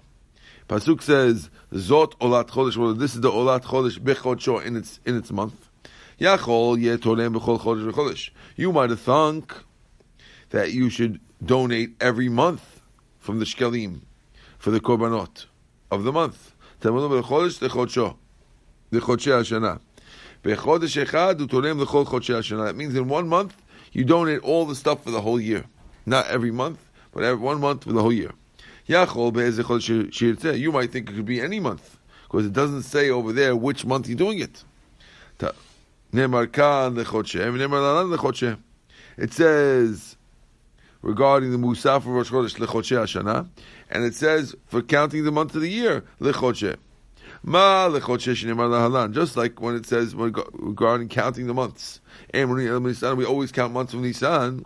Pasuk 0.70 1.01
says 1.01 1.50
Zot 1.74 2.13
olat 2.20 2.48
chodesh. 2.48 2.98
This 2.98 3.15
is 3.15 3.22
the 3.22 3.29
olat 3.29 3.63
chodesh 3.63 4.00
bechodsho 4.00 4.65
in 4.65 4.77
its 4.77 5.01
in 5.06 5.17
its 5.17 5.29
month. 5.34 5.70
Yachol 6.22 6.82
yetolem 6.82 7.38
bechol 7.38 7.60
chodesh 7.60 7.91
bechodesh. 7.91 8.29
You 8.56 8.72
might 8.72 8.91
have 8.91 9.01
thunk 9.01 9.53
that 10.51 10.72
you 10.72 10.89
should 10.89 11.20
donate 11.44 11.96
every 12.00 12.29
month 12.29 12.76
from 13.27 13.39
the 13.39 13.46
shkelim 13.46 14.00
for 14.57 14.72
the 14.72 14.79
korbanot 14.79 15.48
of 15.91 16.05
the 16.05 16.13
month. 16.13 16.53
Tamanu 16.79 17.22
bechodesh 17.22 17.60
lechodsho, 17.60 18.15
lechodshei 18.93 19.41
hashana. 19.41 19.81
Bechodesh 20.46 21.05
echad 21.05 21.38
utolem 21.38 21.84
lechol 21.84 22.05
chodshei 22.05 22.38
hashana. 22.38 22.67
That 22.67 22.77
means 22.77 22.96
in 22.96 23.10
one 23.10 23.27
month 23.27 23.62
you 23.91 24.05
donate 24.05 24.39
all 24.43 24.65
the 24.65 24.75
stuff 24.75 25.03
for 25.03 25.12
the 25.12 25.19
whole 25.19 25.41
year, 25.41 25.65
not 26.05 26.25
every 26.27 26.51
month, 26.51 26.79
but 27.12 27.24
every 27.24 27.43
one 27.43 27.60
month 27.60 27.84
for 27.84 27.91
the 27.91 28.01
whole 28.01 28.13
year. 28.13 28.31
Yachol. 28.88 30.57
You 30.57 30.72
might 30.72 30.91
think 30.93 31.10
it 31.10 31.13
could 31.13 31.25
be 31.25 31.41
any 31.41 31.60
month 31.60 31.98
because 32.29 32.46
it 32.46 32.53
doesn't 32.53 32.84
say 32.84 33.10
over 33.10 33.34
there 33.34 33.57
which 33.57 33.86
month 33.86 34.07
you're 34.07 34.17
doing 34.17 34.39
it. 34.39 34.63
It 39.17 39.34
says 39.34 40.17
regarding 41.08 41.52
the 41.52 41.58
Musaf 41.58 41.96
of 41.96 42.08
Rosh 42.08 42.30
Chodesh 42.30 42.58
lechodshe 42.58 42.98
Hashana, 42.98 43.48
and 43.90 44.04
it 44.04 44.14
says 44.14 44.54
for 44.66 44.82
counting 44.82 45.24
the 45.24 45.32
month 45.32 45.56
of 45.56 45.62
the 45.62 45.70
year 45.70 46.04
lechodshe. 46.20 46.76
Ma 47.44 47.88
lechodshe 47.88 48.34
shnemar 48.36 48.68
lahalan. 48.68 49.14
Just 49.14 49.38
like 49.38 49.62
when 49.62 49.76
it 49.76 49.86
says 49.86 50.14
regarding 50.14 51.08
counting 51.08 51.48
the 51.48 51.54
months. 51.54 52.02
And 52.32 52.50
when 52.50 52.58
we 52.58 53.26
always 53.26 53.54
count 53.54 53.72
months 53.72 53.94
of 53.94 54.02
Nisan. 54.02 54.66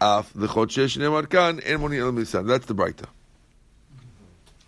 Af 0.00 0.32
lechodshe 0.34 0.86
shnemar 0.98 1.28
kan 1.28 1.60
and 1.60 1.80
moni 1.80 1.98
el 1.98 2.10
Nisan. 2.10 2.48
That's 2.48 2.66
the 2.66 2.74
Braita. 2.74 3.06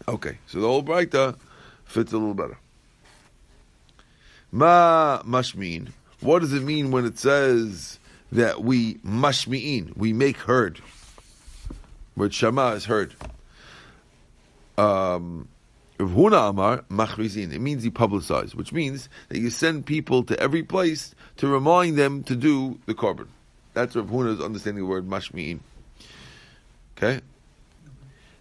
Okay, 0.06 0.38
so 0.46 0.60
the 0.60 0.68
whole 0.68 0.84
Braita 0.84 1.36
fits 1.84 2.12
a 2.12 2.16
little 2.16 2.34
better. 2.34 2.58
Ma 4.52 5.20
mashmin. 5.24 5.88
What 6.20 6.42
does 6.42 6.52
it 6.52 6.62
mean 6.62 6.92
when 6.92 7.06
it 7.06 7.18
says 7.18 7.98
that 8.32 8.62
we 8.62 8.94
mashmi'in, 8.96 9.96
we 9.96 10.12
make 10.12 10.36
heard? 10.38 10.80
Where 12.14 12.30
shama 12.30 12.68
is 12.72 12.84
heard. 12.84 13.14
Um, 14.78 15.48
Huna 15.98 16.50
Amar 16.50 16.84
machrizin. 16.90 17.52
It 17.52 17.60
means 17.60 17.82
he 17.82 17.90
publicized, 17.90 18.54
which 18.54 18.72
means 18.72 19.08
that 19.28 19.38
you 19.38 19.50
send 19.50 19.86
people 19.86 20.22
to 20.24 20.38
every 20.40 20.62
place 20.62 21.14
to 21.36 21.46
remind 21.46 21.96
them 21.96 22.22
to 22.24 22.36
do 22.36 22.78
the 22.86 22.94
korban. 22.94 23.28
That's 23.74 23.94
Rav 23.94 24.08
Huna's 24.08 24.40
understanding 24.40 24.82
of 24.82 24.88
the 24.88 24.90
word 24.90 25.08
mashmi'in. 25.08 25.60
Okay. 26.96 27.20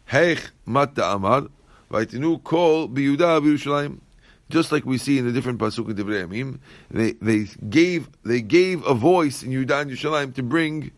Heich 0.09 0.49
matta 0.65 1.13
amar 1.13 1.47
vaytinu 1.91 2.43
kol 2.43 2.89
biyuda 2.89 3.41
b'Yerushalayim 3.41 3.99
just 4.49 4.71
like 4.71 4.85
we 4.85 4.97
see 4.97 5.17
in 5.17 5.25
the 5.25 5.31
different 5.31 5.59
pasuk 5.59 5.89
in 5.89 5.95
Yamim, 5.95 6.59
they 6.89 7.11
they 7.13 7.47
gave 7.69 8.09
they 8.23 8.41
gave 8.41 8.85
a 8.85 8.93
voice 8.93 9.43
in 9.43 9.51
Yudan 9.51 9.91
Yerushalayim 9.91 10.33
to 10.35 10.43
bring 10.43 10.91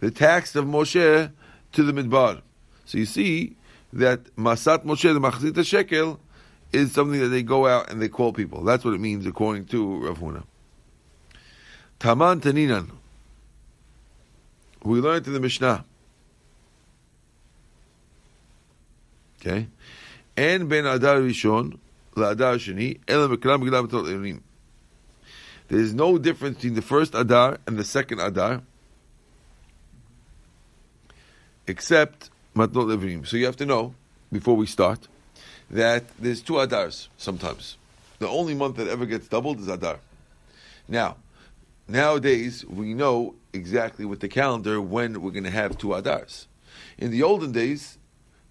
the 0.00 0.10
tax 0.10 0.56
of 0.56 0.64
Moshe 0.64 1.30
to 1.72 1.82
the 1.82 1.92
Midbar. 1.92 2.42
So 2.84 2.98
you 2.98 3.06
see 3.06 3.56
that 3.92 4.24
Masat 4.36 4.84
Moshe 4.84 5.02
the 5.02 5.20
Machzit 5.20 5.64
Shekel 5.64 6.18
is 6.72 6.92
something 6.92 7.20
that 7.20 7.28
they 7.28 7.42
go 7.42 7.66
out 7.66 7.90
and 7.90 8.00
they 8.00 8.08
call 8.08 8.32
people. 8.32 8.64
That's 8.64 8.84
what 8.84 8.94
it 8.94 9.00
means 9.00 9.26
according 9.26 9.66
to 9.66 10.06
Rav 10.06 10.18
Huna. 10.18 10.44
Taman 11.98 12.40
Taninan. 12.40 12.90
We 14.82 15.00
learned 15.00 15.26
in 15.26 15.34
the 15.34 15.40
Mishnah. 15.40 15.84
Okay. 19.40 19.68
אין 20.37 20.69
בין 20.69 20.85
אדר 20.85 21.23
ראשון 21.23 21.69
לאדר 22.17 22.57
שני, 22.57 22.93
אלא 23.09 23.27
מכולם 23.27 23.61
בגלל 23.61 23.85
בתות 23.85 24.05
עליונים. 24.05 24.39
There 25.67 25.79
is 25.79 25.93
no 25.93 26.17
difference 26.17 26.57
between 26.57 26.75
the 26.75 26.81
first 26.81 27.15
Adar 27.15 27.57
and 27.65 27.77
the 27.77 27.83
second 27.83 28.19
Adar, 28.19 28.61
except 31.65 32.29
Matnot 32.55 32.85
Levinim. 32.85 33.25
So 33.25 33.35
you 33.35 33.45
have 33.45 33.57
to 33.57 33.65
know, 33.65 33.95
before 34.31 34.55
we 34.55 34.67
start, 34.67 35.07
that 35.71 36.03
there's 36.19 36.41
two 36.43 36.53
Adars 36.53 37.07
sometimes. 37.17 37.77
The 38.19 38.27
only 38.27 38.53
month 38.53 38.75
that 38.77 38.87
ever 38.87 39.05
gets 39.05 39.27
doubled 39.27 39.59
is 39.59 39.67
Adar. 39.67 39.99
Now, 40.87 41.17
nowadays, 41.87 42.63
we 42.65 42.93
know 42.93 43.33
exactly 43.51 44.05
with 44.05 44.19
the 44.19 44.27
calendar 44.27 44.79
when 44.79 45.21
we're 45.21 45.31
going 45.31 45.43
to 45.45 45.49
have 45.49 45.77
two 45.77 45.87
Adars. 45.89 46.45
In 46.97 47.09
the 47.09 47.23
olden 47.23 47.51
days, 47.51 47.97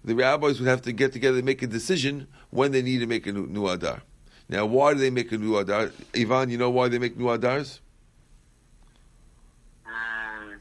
the 0.04 0.14
rabbis 0.14 0.58
would 0.58 0.68
have 0.68 0.82
to 0.82 0.92
get 0.92 1.12
together 1.12 1.36
and 1.36 1.46
make 1.46 1.62
a 1.62 1.66
decision 1.66 2.26
when 2.50 2.72
they 2.72 2.82
need 2.82 2.98
to 2.98 3.06
make 3.06 3.26
a 3.26 3.32
new, 3.32 3.46
new 3.46 3.66
adar. 3.68 4.02
Now, 4.48 4.66
why 4.66 4.94
do 4.94 5.00
they 5.00 5.10
make 5.10 5.30
a 5.32 5.38
new 5.38 5.56
adar? 5.56 5.92
Ivan, 6.14 6.50
you 6.50 6.58
know 6.58 6.70
why 6.70 6.88
they 6.88 6.98
make 6.98 7.16
new 7.16 7.26
adars? 7.26 7.80
Mm, 9.86 10.58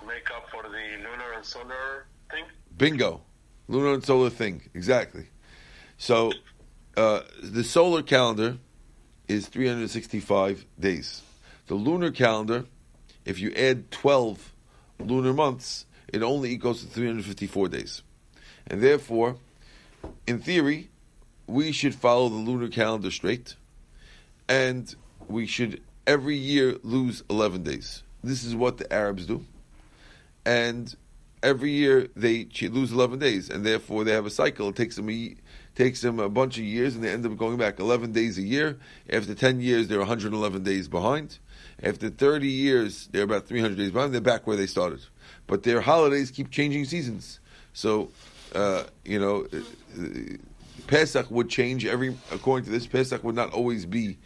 to 0.00 0.06
make 0.06 0.30
up 0.30 0.50
for 0.50 0.62
the 0.62 0.68
lunar 0.68 1.32
and 1.36 1.44
solar 1.44 2.06
thing? 2.30 2.44
Bingo. 2.76 3.20
Lunar 3.68 3.94
and 3.94 4.04
solar 4.04 4.30
thing. 4.30 4.62
Exactly. 4.74 5.26
So, 5.96 6.32
uh, 6.96 7.20
the 7.42 7.64
solar 7.64 8.02
calendar 8.02 8.58
is 9.28 9.46
365 9.48 10.64
days. 10.78 11.22
The 11.66 11.74
lunar 11.74 12.10
calendar, 12.10 12.66
if 13.24 13.38
you 13.38 13.52
add 13.54 13.90
12 13.90 14.52
lunar 14.98 15.32
months, 15.32 15.86
it 16.08 16.22
only 16.22 16.50
equals 16.50 16.82
to 16.82 16.88
354 16.88 17.68
days. 17.68 18.02
And 18.66 18.80
therefore, 18.80 19.36
in 20.26 20.40
theory, 20.40 20.88
we 21.46 21.72
should 21.72 21.94
follow 21.94 22.28
the 22.28 22.36
lunar 22.36 22.68
calendar 22.68 23.10
straight, 23.10 23.56
and 24.48 24.94
we 25.28 25.46
should 25.46 25.82
every 26.06 26.36
year 26.36 26.76
lose 26.82 27.22
11 27.30 27.62
days. 27.62 28.02
This 28.22 28.44
is 28.44 28.54
what 28.54 28.78
the 28.78 28.90
Arabs 28.92 29.26
do. 29.26 29.44
And 30.46 30.94
every 31.42 31.70
year 31.70 32.08
they 32.16 32.48
lose 32.62 32.92
11 32.92 33.18
days, 33.18 33.50
and 33.50 33.64
therefore 33.64 34.04
they 34.04 34.12
have 34.12 34.26
a 34.26 34.30
cycle. 34.30 34.70
It 34.70 34.76
takes 34.76 34.96
them 34.96 35.10
a, 35.10 35.34
takes 35.74 36.00
them 36.00 36.18
a 36.18 36.28
bunch 36.28 36.56
of 36.56 36.64
years, 36.64 36.94
and 36.94 37.04
they 37.04 37.10
end 37.10 37.26
up 37.26 37.36
going 37.36 37.58
back 37.58 37.78
11 37.78 38.12
days 38.12 38.38
a 38.38 38.42
year. 38.42 38.78
After 39.10 39.34
10 39.34 39.60
years, 39.60 39.88
they're 39.88 39.98
111 39.98 40.62
days 40.62 40.88
behind. 40.88 41.38
After 41.82 42.08
30 42.08 42.48
years, 42.48 43.08
they're 43.12 43.24
about 43.24 43.46
300 43.46 43.76
days 43.76 43.90
behind. 43.90 44.14
They're 44.14 44.20
back 44.20 44.46
where 44.46 44.56
they 44.56 44.66
started. 44.66 45.00
But 45.46 45.62
their 45.62 45.82
holidays 45.82 46.30
keep 46.30 46.50
changing 46.50 46.86
seasons. 46.86 47.40
So 47.72 48.10
uh, 48.54 48.84
you 49.04 49.18
know, 49.18 49.46
Pesach 50.86 51.30
would 51.30 51.48
change 51.48 51.86
every, 51.86 52.16
according 52.30 52.66
to 52.66 52.70
this, 52.70 52.86
Pesach 52.86 53.24
would 53.24 53.34
not 53.34 53.52
always 53.52 53.86
be 53.86 54.18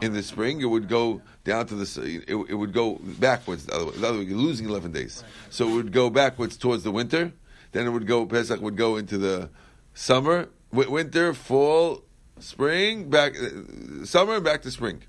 in 0.00 0.12
the 0.12 0.22
spring. 0.22 0.60
It 0.60 0.66
would 0.66 0.88
go 0.88 1.20
down 1.44 1.66
to 1.66 1.74
the, 1.74 2.22
it, 2.26 2.50
it 2.50 2.54
would 2.54 2.72
go 2.72 2.98
backwards. 3.02 3.66
The 3.66 3.74
other 3.74 3.86
way, 3.86 3.92
the 3.92 4.08
other 4.08 4.18
way, 4.18 4.24
you're 4.24 4.38
losing 4.38 4.68
11 4.68 4.92
days. 4.92 5.22
So 5.50 5.68
it 5.68 5.74
would 5.74 5.92
go 5.92 6.10
backwards 6.10 6.56
towards 6.56 6.82
the 6.82 6.90
winter. 6.90 7.32
Then 7.72 7.86
it 7.86 7.90
would 7.90 8.06
go, 8.06 8.24
Pesach 8.24 8.60
would 8.60 8.76
go 8.76 8.96
into 8.96 9.18
the 9.18 9.50
summer, 9.92 10.48
winter, 10.72 11.34
fall, 11.34 12.02
spring, 12.38 13.10
back, 13.10 13.34
uh, 13.36 14.04
summer, 14.04 14.40
back 14.40 14.62
to 14.62 14.70
spring. 14.70 15.02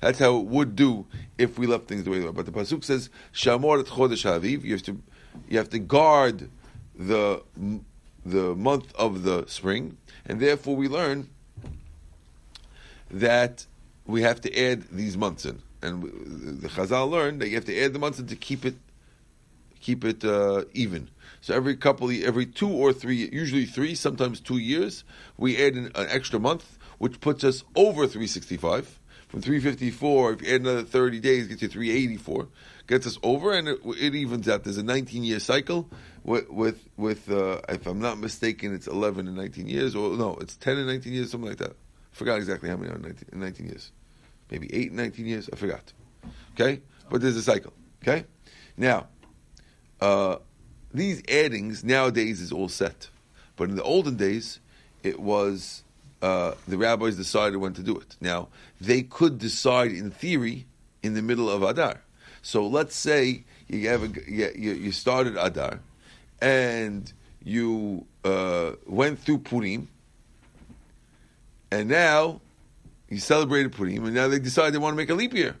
That's 0.00 0.18
how 0.18 0.36
it 0.36 0.46
would 0.46 0.76
do 0.76 1.06
if 1.38 1.58
we 1.58 1.66
left 1.66 1.88
things 1.88 2.04
the 2.04 2.10
way 2.10 2.18
they 2.18 2.26
were. 2.26 2.32
But 2.32 2.46
the 2.46 2.52
pasuk 2.52 2.84
says, 2.84 3.08
"Shamor 3.32 3.80
et 3.80 3.86
chodesh 3.86 4.24
haviv." 4.24 4.62
You 4.62 4.72
have 4.72 4.82
to, 4.82 5.00
you 5.48 5.56
have 5.56 5.70
to 5.70 5.78
guard 5.78 6.50
the 6.94 7.42
the 8.24 8.54
month 8.54 8.94
of 8.96 9.22
the 9.22 9.44
spring, 9.46 9.98
and 10.26 10.40
therefore 10.40 10.76
we 10.76 10.88
learn 10.88 11.28
that 13.10 13.66
we 14.06 14.22
have 14.22 14.40
to 14.42 14.58
add 14.58 14.84
these 14.90 15.16
months 15.16 15.44
in. 15.44 15.62
And 15.82 16.02
the 16.62 16.68
Chazal 16.68 17.10
learned 17.10 17.40
that 17.40 17.48
you 17.48 17.56
have 17.56 17.66
to 17.66 17.78
add 17.78 17.92
the 17.92 17.98
months 17.98 18.18
in 18.18 18.26
to 18.28 18.36
keep 18.36 18.64
it 18.64 18.74
keep 19.80 20.02
it 20.02 20.24
uh, 20.24 20.64
even. 20.72 21.10
So 21.42 21.54
every 21.54 21.76
couple, 21.76 22.10
every 22.10 22.46
two 22.46 22.70
or 22.70 22.94
three, 22.94 23.28
usually 23.30 23.66
three, 23.66 23.94
sometimes 23.94 24.40
two 24.40 24.56
years, 24.56 25.04
we 25.36 25.62
add 25.62 25.74
an, 25.74 25.92
an 25.94 26.06
extra 26.08 26.40
month, 26.40 26.78
which 26.96 27.20
puts 27.20 27.44
us 27.44 27.64
over 27.76 28.06
365. 28.06 28.98
from 29.28 29.42
354. 29.42 30.32
If 30.32 30.42
you 30.42 30.54
add 30.54 30.60
another 30.62 30.84
30 30.84 31.20
days, 31.20 31.48
gets 31.48 31.60
you 31.60 31.68
384. 31.68 32.48
Gets 32.86 33.06
us 33.06 33.18
over, 33.22 33.52
and 33.52 33.68
it, 33.68 33.78
it 33.84 34.14
evens 34.14 34.48
out. 34.48 34.64
There's 34.64 34.78
a 34.78 34.82
19 34.82 35.22
year 35.22 35.38
cycle 35.38 35.90
with 36.24 36.78
with, 36.96 37.30
uh, 37.30 37.60
if 37.68 37.86
I'm 37.86 38.00
not 38.00 38.18
mistaken, 38.18 38.74
it's 38.74 38.86
11 38.86 39.28
and 39.28 39.36
19 39.36 39.66
years, 39.66 39.94
or 39.94 40.16
no, 40.16 40.36
it's 40.40 40.56
10 40.56 40.78
and 40.78 40.86
19 40.86 41.12
years, 41.12 41.30
something 41.30 41.48
like 41.48 41.58
that. 41.58 41.72
I 41.72 42.16
forgot 42.16 42.36
exactly 42.36 42.68
how 42.68 42.76
many 42.76 42.90
are 42.90 42.96
in 42.96 43.02
19, 43.02 43.28
in 43.32 43.40
19 43.40 43.66
years. 43.66 43.92
Maybe 44.50 44.74
8 44.74 44.88
and 44.88 44.96
19 44.96 45.26
years. 45.26 45.50
I 45.52 45.56
forgot. 45.56 45.92
Okay, 46.54 46.80
but 47.10 47.20
there's 47.20 47.36
a 47.36 47.42
cycle. 47.42 47.72
Okay, 48.02 48.24
now 48.76 49.08
uh, 50.00 50.36
these 50.92 51.22
addings 51.28 51.84
nowadays 51.84 52.40
is 52.40 52.52
all 52.52 52.68
set, 52.68 53.08
but 53.56 53.68
in 53.68 53.76
the 53.76 53.82
olden 53.82 54.16
days, 54.16 54.60
it 55.02 55.20
was 55.20 55.84
uh, 56.22 56.54
the 56.66 56.78
rabbis 56.78 57.16
decided 57.16 57.58
when 57.58 57.74
to 57.74 57.82
do 57.82 57.96
it. 57.96 58.16
Now 58.20 58.48
they 58.80 59.02
could 59.02 59.38
decide 59.38 59.92
in 59.92 60.10
theory 60.10 60.66
in 61.02 61.12
the 61.14 61.22
middle 61.22 61.50
of 61.50 61.62
Adar. 61.62 62.02
So 62.40 62.66
let's 62.66 62.96
say 62.96 63.44
you 63.68 63.88
have 63.88 64.02
a, 64.02 64.58
you 64.58 64.92
started 64.92 65.36
Adar, 65.36 65.80
and 66.40 67.12
you 67.42 68.06
uh, 68.24 68.72
went 68.86 69.18
through 69.18 69.38
Purim, 69.38 69.88
and 71.70 71.88
now 71.88 72.40
you 73.08 73.18
celebrated 73.18 73.72
Purim, 73.72 74.04
and 74.04 74.14
now 74.14 74.28
they 74.28 74.38
decide 74.38 74.72
they 74.72 74.78
want 74.78 74.92
to 74.92 74.96
make 74.96 75.10
a 75.10 75.14
leap 75.14 75.34
year. 75.34 75.56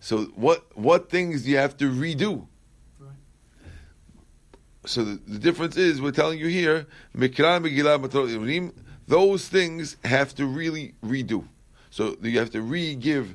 So 0.00 0.24
what 0.34 0.76
what 0.76 1.10
things 1.10 1.42
do 1.42 1.50
you 1.50 1.58
have 1.58 1.76
to 1.76 1.90
redo? 1.90 2.46
Right. 2.98 3.10
So 4.86 5.04
the, 5.04 5.20
the 5.26 5.38
difference 5.38 5.76
is 5.76 6.00
we're 6.00 6.10
telling 6.10 6.38
you 6.38 6.48
here, 6.48 6.86
Mikra 7.14 7.60
Megillah 7.62 8.72
those 9.06 9.48
things 9.48 9.96
have 10.04 10.34
to 10.36 10.46
really 10.46 10.94
redo. 11.04 11.44
So 11.90 12.16
you 12.22 12.38
have 12.38 12.50
to 12.50 12.62
re-give 12.62 13.34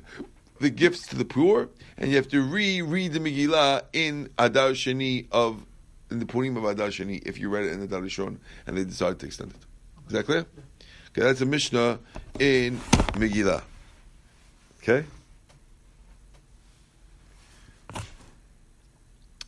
the 0.58 0.70
gifts 0.70 1.06
to 1.08 1.16
the 1.16 1.24
poor, 1.24 1.68
and 1.98 2.10
you 2.10 2.16
have 2.16 2.28
to 2.28 2.42
re-read 2.42 3.12
the 3.12 3.20
Megillah 3.20 3.82
in 3.92 4.30
Adar 4.38 4.70
Sheni 4.70 5.26
of 5.30 5.66
in 6.10 6.18
the 6.18 6.26
Purim 6.26 6.56
of 6.56 6.64
Adar 6.64 6.88
Sheni 6.88 7.22
if 7.26 7.38
you 7.38 7.48
read 7.48 7.64
it 7.64 7.72
in 7.72 7.80
the 7.80 7.86
Adar 7.86 8.00
Rishon 8.00 8.38
and 8.66 8.76
they 8.76 8.84
decide 8.84 9.18
to 9.20 9.26
extend 9.26 9.52
it. 9.52 9.58
Is 10.06 10.12
that 10.12 10.26
clear? 10.26 10.46
Okay, 11.10 11.22
that's 11.22 11.40
a 11.40 11.46
Mishnah 11.46 11.98
in 12.38 12.78
Megillah. 13.14 13.62
Okay. 14.82 15.04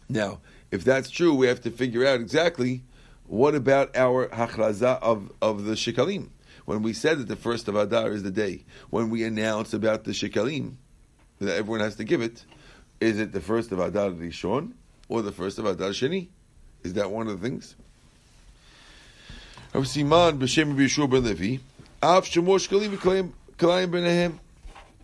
Now, 0.08 0.40
if 0.70 0.84
that's 0.84 1.10
true, 1.10 1.34
we 1.34 1.46
have 1.46 1.60
to 1.62 1.70
figure 1.70 2.06
out 2.06 2.20
exactly 2.20 2.82
what 3.26 3.54
about 3.54 3.94
our 3.94 4.28
hachraza 4.28 5.00
of, 5.00 5.30
of 5.42 5.64
the 5.64 5.74
shikalim. 5.74 6.30
When 6.64 6.82
we 6.82 6.92
said 6.92 7.18
that 7.18 7.28
the 7.28 7.36
first 7.36 7.68
of 7.68 7.76
Adar 7.76 8.12
is 8.12 8.22
the 8.22 8.30
day, 8.30 8.64
when 8.90 9.10
we 9.10 9.24
announce 9.24 9.72
about 9.74 10.04
the 10.04 10.12
shikalim, 10.12 10.76
that 11.40 11.56
everyone 11.56 11.80
has 11.80 11.96
to 11.96 12.04
give 12.04 12.20
it, 12.20 12.44
is 13.00 13.20
it 13.20 13.32
the 13.32 13.40
first 13.40 13.70
of 13.70 13.78
Adar 13.78 14.10
Rishon 14.10 14.72
or 15.08 15.22
the 15.22 15.32
first 15.32 15.58
of 15.58 15.66
Adar 15.66 15.90
Sheni? 15.90 16.28
Is 16.88 16.94
that 16.94 17.10
one 17.10 17.28
of 17.28 17.38
the 17.38 17.46
things? 17.46 17.74
Rav 19.74 19.84
Siman 19.84 20.38
b'Shem 20.38 20.74
B'Yeshua 20.74 21.10
ben 21.10 21.22
Levi, 21.22 21.58
Av 22.02 22.24
Shemo 22.24 22.56
Shkalim 22.56 22.96
V'Kalayim 22.96 23.90
Benehem. 23.90 24.38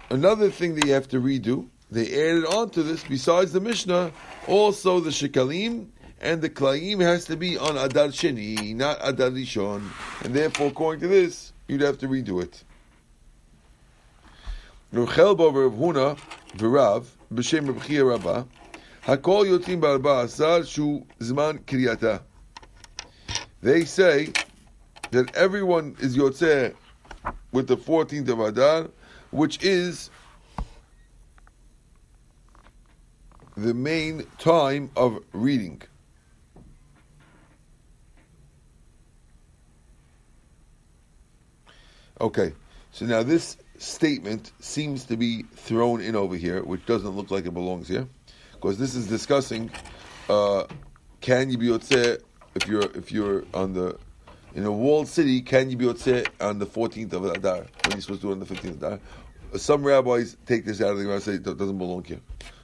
Another 0.09 0.51
thing 0.51 0.77
that 0.77 0.87
you 0.87 0.95
have 0.95 1.07
to 1.09 1.21
redo, 1.21 1.67
they 1.91 2.07
added 2.07 2.47
on 2.47 2.71
to 2.71 2.83
this, 2.83 3.05
besides 3.05 3.53
the 3.53 3.61
Mishnah, 3.61 4.13
also 4.49 4.99
the 4.99 5.11
Shekalim 5.11 5.89
and 6.23 6.41
the 6.41 6.49
Klaim 6.49 7.01
has 7.01 7.27
to 7.27 7.37
be 7.37 7.59
on 7.59 7.77
Adar 7.77 8.09
Sheni, 8.09 8.75
not 8.75 8.97
Adar 9.03 9.29
Rishon. 9.29 9.83
And 10.25 10.33
therefore, 10.33 10.69
according 10.69 11.03
to 11.03 11.09
this, 11.09 11.53
you'd 11.69 11.83
have 11.83 11.99
to 11.99 12.09
redo 12.09 12.43
it. 12.43 12.65
Huna, 14.95 16.17
B'Shem 16.57 18.09
Rabbah, 18.09 18.45
Hakol 19.07 19.45
Yotim 19.45 19.83
Barba 19.83 20.25
Asar 20.25 20.65
Shu 20.65 21.05
Zman 21.21 21.59
Kriyata. 21.67 22.23
They 23.61 23.85
say 23.85 24.33
that 25.11 25.37
everyone 25.37 25.95
is 26.01 26.17
Yotzeh 26.17 26.75
with 27.53 27.67
the 27.67 27.77
14th 27.77 28.29
of 28.31 28.41
Adar, 28.41 28.89
which 29.31 29.63
is 29.63 30.09
the 33.59 33.75
main 33.75 34.27
time 34.39 34.91
of 34.97 35.23
reading. 35.35 35.83
Okay, 42.23 42.55
so 42.91 43.05
now 43.05 43.23
this 43.23 43.59
statement 43.77 44.53
seems 44.61 45.05
to 45.05 45.19
be 45.19 45.43
thrown 45.57 46.01
in 46.01 46.17
over 46.17 46.37
here, 46.37 46.63
which 46.63 46.87
doesn't 46.87 47.11
look 47.11 47.31
like 47.31 47.45
it 47.45 47.53
belongs 47.53 47.87
here, 47.87 48.09
because 48.65 48.79
this 48.79 48.95
is 48.95 49.07
discussing 49.07 49.71
uh, 50.31 50.65
can 51.21 51.51
you 51.51 51.59
be 51.59 51.67
yotzeh 51.67 52.19
if 52.55 52.67
you're 52.67 52.91
if 52.95 53.13
you're 53.13 53.45
on 53.53 53.75
the 53.75 53.95
in 54.55 54.65
a 54.65 54.73
walled 54.73 55.07
city, 55.07 55.43
can 55.43 55.69
you 55.69 55.77
be 55.77 55.85
yotzeh 55.85 56.27
on 56.41 56.59
the 56.59 56.65
14th 56.65 57.13
of 57.13 57.25
Adar 57.27 57.57
when 57.57 57.67
you're 57.91 58.01
supposed 58.01 58.23
to 58.23 58.29
do 58.29 58.33
on 58.33 58.39
the 58.39 58.47
15th 58.47 58.71
of 58.71 58.77
Adar? 58.83 59.01
Some 59.57 59.85
rabbis 59.85 60.39
take 60.47 60.65
this 60.65 60.81
out 60.81 60.93
of 60.93 60.97
the 60.97 61.03
Gemara 61.03 61.17
and 61.17 61.25
say 61.25 61.33
it 61.33 61.43
doesn't 61.43 61.77
belong 61.77 62.05
here. 62.05 62.21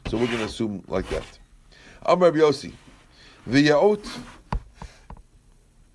So 0.06 0.16
we're 0.16 0.26
going 0.26 0.38
to 0.38 0.44
assume 0.44 0.82
like 0.88 1.08
that. 1.10 1.24
I'm 2.06 2.22
Rabbi 2.22 2.38
Yossi. 2.38 2.72
The 3.46 3.68
Yaot, 3.68 4.08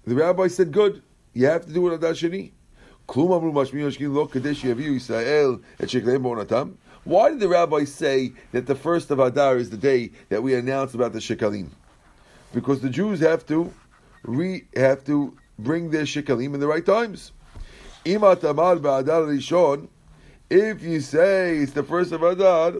the 0.05 0.15
rabbi 0.15 0.47
said, 0.47 0.71
good. 0.71 1.01
You 1.33 1.47
have 1.47 1.65
to 1.65 1.73
do 1.73 1.87
it 1.87 1.95
Adar 1.95 2.11
Sheni. 2.11 2.51
Klum 3.07 3.35
amru 3.35 3.51
mashmi 3.51 3.81
yoshkin 3.81 4.13
lo 4.13 4.27
kadesh 4.27 4.63
yaviu 4.63 4.95
Yisrael 4.95 5.61
et 5.79 5.87
shekleim 5.87 6.21
bo'onatam. 6.21 6.75
Why 7.05 7.29
did 7.29 7.39
the 7.39 7.47
rabbi 7.47 7.83
say 7.83 8.33
that 8.51 8.65
the 8.65 8.73
first 8.75 9.11
of 9.11 9.19
Adar 9.19 9.57
is 9.57 9.69
the 9.69 9.77
day 9.77 10.09
that 10.29 10.41
we 10.41 10.55
announce 10.55 10.95
about 10.95 11.13
the 11.13 11.19
shekalim? 11.19 11.69
Because 12.51 12.81
the 12.81 12.89
Jews 12.89 13.19
have 13.19 13.45
to 13.45 13.71
re, 14.23 14.63
have 14.75 15.05
to 15.05 15.37
bring 15.59 15.91
their 15.91 16.03
shekalim 16.05 16.55
in 16.55 16.59
the 16.59 16.67
right 16.67 16.85
times. 16.85 17.31
Rishon. 18.05 19.87
If 20.49 20.81
you 20.81 20.99
say 20.99 21.57
it's 21.57 21.73
the 21.73 21.83
first 21.83 22.11
of 22.11 22.23
Adar, 22.23 22.73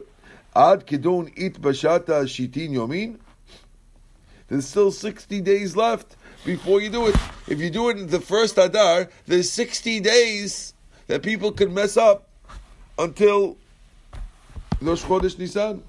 ad 0.56 0.86
kedon 0.86 1.30
it 1.36 1.60
bashata 1.60 2.24
shitin 2.26 2.70
yomin. 2.70 3.18
There's 4.48 4.66
still 4.66 4.90
sixty 4.90 5.40
days 5.40 5.76
left 5.76 6.16
before 6.44 6.80
you 6.80 6.90
do 6.90 7.06
it. 7.06 7.16
If 7.46 7.60
you 7.60 7.70
do 7.70 7.90
it 7.90 7.98
in 7.98 8.08
the 8.08 8.20
first 8.20 8.58
Adar, 8.58 9.08
there's 9.26 9.50
60 9.50 10.00
days 10.00 10.74
that 11.08 11.22
people 11.22 11.52
could 11.52 11.72
mess 11.72 11.96
up 11.96 12.28
until 12.98 13.56
Rosh 14.80 15.02
Chodesh 15.04 15.38
Nisan. 15.38 15.82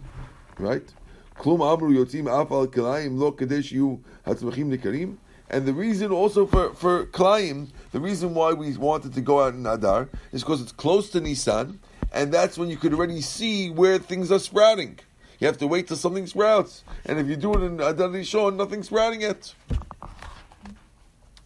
Right? 0.58 0.88
Klum 1.36 1.62
amru 1.62 1.93
yotzim 1.93 2.23
afal 2.23 2.67
kilayim 2.67 3.17
lo 3.17 3.32
kadesh 3.32 3.71
yu 3.71 4.02
hatzmachim 4.26 4.76
nikarim. 4.76 5.17
And 5.50 5.65
the 5.65 5.73
reason 5.73 6.12
also 6.12 6.45
for, 6.45 6.73
for 6.73 7.06
the 7.06 8.00
reason 8.00 8.34
why 8.34 8.54
we 8.54 8.76
wanted 8.76 9.13
to 9.13 9.21
go 9.21 9.41
out 9.43 9.54
in 9.54 9.65
Adar 9.65 10.10
is 10.34 10.43
because 10.43 10.62
it's 10.62 10.73
close 10.73 11.10
to 11.12 11.21
Nisan, 11.21 11.80
and 12.12 12.34
that's 12.34 12.58
when 12.58 12.69
you 12.69 12.76
could 12.76 12.93
already 12.93 13.21
see 13.21 13.69
where 13.69 13.97
things 13.97 14.30
are 14.30 14.39
sprouting. 14.39 15.00
You 15.39 15.47
have 15.47 15.58
to 15.60 15.67
wait 15.67 15.88
till 15.88 15.95
something 15.95 16.28
sprouts. 16.28 16.84
And 17.06 17.17
if 17.19 17.28
you 17.28 17.38
do 17.38 17.54
it 17.54 17.63
in 17.63 17.80
Adar 17.80 18.10
Rishon, 18.10 18.56
nothing's 18.56 18.88
sprouting 18.88 19.21
yet. 19.21 19.54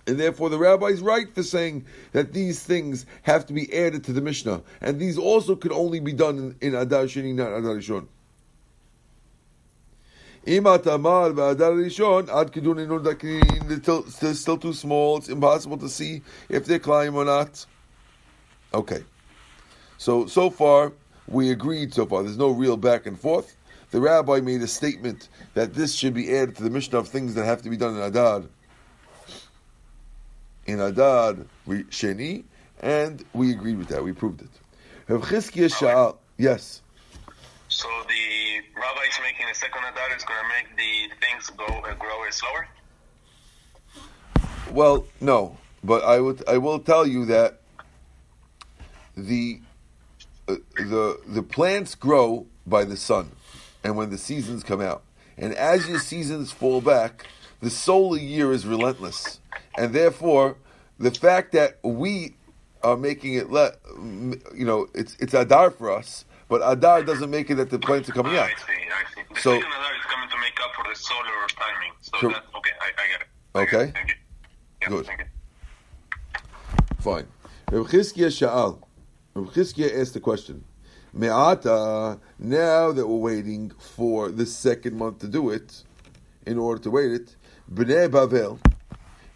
And 0.08 0.20
therefore, 0.20 0.50
the 0.50 0.58
rabbi 0.58 0.88
is 0.88 1.02
right 1.02 1.34
for 1.34 1.44
saying 1.44 1.86
that 2.12 2.34
these 2.34 2.64
things 2.64 3.06
have 3.22 3.46
to 3.46 3.54
be 3.54 3.72
added 3.74 4.04
to 4.06 4.14
the 4.14 4.22
Mishnah, 4.22 4.62
and 4.82 5.00
these 5.00 5.18
also 5.18 5.56
could 5.56 5.72
only 5.72 6.00
be 6.00 6.14
done 6.14 6.56
in, 6.62 6.70
in 6.70 6.76
Adar 6.76 7.04
Sheni, 7.04 7.34
not 7.36 7.54
Adar 7.54 7.76
Rishon. 7.76 8.08
They're 14.20 14.34
still 14.34 14.58
too 14.58 14.74
small. 14.74 15.18
It's 15.18 15.30
impossible 15.30 15.78
to 15.78 15.88
see 15.90 16.24
if 16.50 16.66
they're 16.66 16.80
climb 16.80 17.16
or 17.16 17.26
not. 17.26 17.64
Okay. 18.74 19.04
So 20.00 20.26
so 20.26 20.50
far 20.50 20.94
we 21.28 21.52
agreed. 21.52 21.94
So 21.94 22.08
far, 22.08 22.24
there's 22.24 22.38
no 22.38 22.50
real 22.50 22.76
back 22.76 23.06
and 23.06 23.20
forth. 23.20 23.56
The 23.92 24.02
rabbi 24.02 24.40
made 24.40 24.62
a 24.62 24.68
statement 24.68 25.30
that 25.54 25.76
this 25.76 25.94
should 25.94 26.16
be 26.16 26.36
added 26.36 26.56
to 26.56 26.64
the 26.64 26.72
Mishnah 26.72 26.98
of 26.98 27.08
things 27.10 27.36
that 27.36 27.46
have 27.46 27.62
to 27.62 27.70
be 27.70 27.78
done 27.78 27.96
in 27.96 28.02
Adar 28.02 28.44
in 30.66 30.80
Adar 30.80 31.36
we 31.66 31.84
Sheni, 31.86 32.44
and 32.82 33.24
we 33.34 33.52
agreed 33.52 33.78
with 33.78 33.88
that. 33.90 34.04
We 34.04 34.14
proved 34.14 34.42
it. 34.42 34.50
Rav 35.08 35.22
Chizkiah 35.24 35.72
Sha'al, 35.72 36.18
yes. 36.38 36.82
So 37.68 37.88
the 38.08 38.62
rabbi 38.76 39.02
is 39.10 39.20
making 39.24 39.48
a 39.50 39.56
second 39.56 39.84
Adar 39.92 40.16
is 40.16 40.24
going 40.24 40.40
to 40.40 40.48
make 40.50 40.78
the 40.78 41.16
things 41.26 41.50
go 41.58 41.66
uh, 41.66 41.94
grow 41.96 42.22
slower. 42.30 42.68
Well, 44.72 45.06
no, 45.20 45.58
but 45.84 46.04
I 46.04 46.20
would 46.20 46.48
I 46.48 46.58
will 46.58 46.80
tell 46.80 47.06
you 47.06 47.26
that 47.26 47.62
the 49.18 49.60
uh, 50.48 50.56
the 50.76 51.20
the 51.28 51.44
plants 51.44 51.96
grow 51.96 52.48
by 52.66 52.86
the 52.86 52.96
sun, 52.96 53.32
and 53.84 53.98
when 53.98 54.10
the 54.10 54.18
seasons 54.18 54.64
come 54.64 54.82
out, 54.82 55.04
and 55.38 55.54
as 55.54 55.90
your 55.90 56.00
seasons 56.00 56.52
fall 56.52 56.80
back, 56.80 57.28
the 57.62 57.70
solar 57.70 58.18
year 58.18 58.52
is 58.52 58.66
relentless 58.66 59.40
and 59.78 59.94
therefore 59.94 60.58
the 61.00 61.12
fact 61.12 61.52
that 61.54 61.80
we 61.84 62.36
are 62.84 62.98
making 62.98 63.36
it 63.36 63.52
let 63.52 63.78
you 64.56 64.66
know 64.66 64.88
it's 64.94 65.16
it's 65.20 65.34
Adar 65.34 65.70
for 65.72 65.92
us, 65.92 66.26
but 66.50 66.62
Adar 66.64 67.04
doesn't 67.04 67.30
make 67.30 67.50
it 67.50 67.56
that 67.56 67.70
the 67.70 67.80
plants 67.80 68.10
are 68.10 68.14
coming 68.14 68.36
out. 68.36 68.46
I 68.46 68.50
see, 68.50 68.54
I 68.74 69.04
see. 69.16 69.22
The 69.34 69.40
So- 69.40 69.54
second 69.56 69.68
Adar 69.72 69.96
is 69.96 70.06
coming 70.12 70.30
to 70.30 70.38
make 70.40 70.60
up 70.64 70.72
for 70.76 70.90
the 70.90 70.96
solar 70.96 71.48
timing. 71.50 71.92
So 72.02 72.18
Sure. 72.20 72.32
that's 72.32 72.48
okay. 72.56 72.72
I, 72.82 72.88
I 73.02 73.08
get 73.12 73.22
it. 73.22 73.28
I 73.56 73.66
get 73.66 73.74
Okay. 73.74 73.90
it. 73.90 73.94
Thank 73.94 74.10
you. 74.10 74.16
Yeah, 74.82 74.90
Good. 74.90 75.06
Thank 75.06 75.20
you. 75.20 75.26
Fine. 77.00 77.28
Reb 77.72 77.86
Chizkiah 77.88 78.28
Sha'al. 78.28 78.82
Reb 79.36 79.48
Chizkiah 79.54 80.00
asked 80.02 80.14
the 80.14 80.20
question. 80.20 80.64
Me'ata, 81.14 82.20
now 82.40 82.92
that 82.92 83.06
we're 83.08 83.18
waiting 83.18 83.72
for 83.80 84.30
the 84.30 84.46
second 84.46 84.98
month 84.98 85.20
to 85.20 85.28
do 85.28 85.50
it, 85.50 85.84
in 86.46 86.58
order 86.58 86.82
to 86.82 86.90
wait 86.92 87.12
it, 87.12 87.36
Bnei 87.74 88.10
Bavel, 88.10 88.60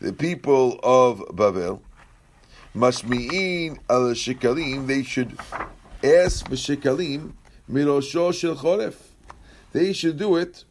the 0.01 0.11
people 0.11 0.77
of 0.83 1.19
Bavel, 1.19 1.79
Mashmi'in 2.75 3.79
al 3.89 4.09
Shikalim, 4.11 4.87
they 4.87 5.03
should 5.03 5.37
ask 6.03 6.45
B'Shikalim, 6.49 7.31
Mirosho 7.71 8.33
Shel 8.33 8.57
Choref. 8.57 9.13
They 9.71 9.93
should 9.93 10.17
do 10.17 10.35
it 10.35 10.65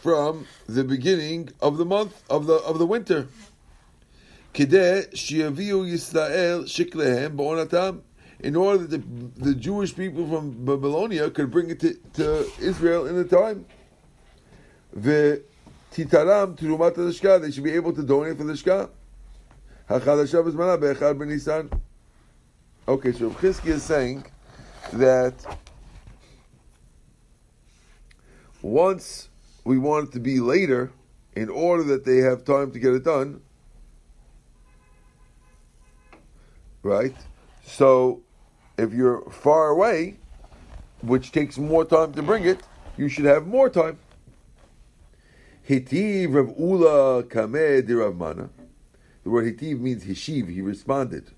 from 0.00 0.46
the 0.68 0.84
beginning 0.84 1.50
of 1.60 1.76
the 1.76 1.84
month 1.84 2.22
of 2.30 2.46
the 2.46 2.54
of 2.54 2.78
the 2.78 2.86
winter. 2.86 3.26
Kideh 4.54 5.10
shiaviu 5.12 5.90
Yisrael 5.90 6.64
shiklehem 6.66 7.36
ba'onatam, 7.36 8.02
in 8.38 8.54
order 8.54 8.86
that 8.86 9.34
the, 9.36 9.44
the 9.44 9.54
Jewish 9.56 9.96
people 9.96 10.28
from 10.28 10.64
Babylonia 10.64 11.30
could 11.30 11.50
bring 11.50 11.70
it 11.70 11.80
to, 11.80 11.94
to 12.14 12.48
Israel 12.60 13.06
in 13.06 13.16
the 13.16 13.24
time. 13.24 13.66
The 14.92 15.42
titaram 15.92 16.56
terumat 16.56 16.96
l'shka, 16.96 17.40
they 17.40 17.50
should 17.50 17.64
be 17.64 17.72
able 17.72 17.92
to 17.92 18.02
donate 18.02 18.36
for 18.36 18.44
the 18.44 18.52
shka. 18.52 18.90
Hachadashav 19.88 20.50
b'zmana 20.50 20.78
be'echad 20.78 21.16
b'nisan. 21.16 21.80
Okay, 22.86 23.12
so 23.12 23.30
Chizki 23.30 23.68
is 23.68 23.82
saying 23.82 24.26
that 24.92 25.34
once 28.60 29.28
we 29.64 29.78
want 29.78 30.08
it 30.08 30.12
to 30.12 30.20
be 30.20 30.40
later, 30.40 30.90
in 31.34 31.48
order 31.48 31.84
that 31.84 32.04
they 32.04 32.18
have 32.18 32.44
time 32.44 32.70
to 32.72 32.78
get 32.78 32.92
it 32.92 33.04
done, 33.04 33.40
right? 36.82 37.14
So, 37.64 38.20
if 38.76 38.92
you're 38.92 39.22
far 39.30 39.68
away, 39.68 40.16
which 41.02 41.32
takes 41.32 41.56
more 41.56 41.84
time 41.84 42.12
to 42.12 42.22
bring 42.22 42.44
it, 42.44 42.60
you 42.96 43.08
should 43.08 43.24
have 43.24 43.46
more 43.46 43.70
time. 43.70 43.98
Hitiv 45.68 46.34
Rav 46.34 46.58
Ula 46.58 47.22
Kameh 47.22 47.86
de 47.86 47.96
Rav 47.96 48.16
Mana. 48.16 48.50
The 49.22 49.30
word 49.30 49.44
Hitiv 49.44 49.78
means 49.78 50.04
Hishiv, 50.04 50.48
he 50.48 50.60
responded. 50.60 51.30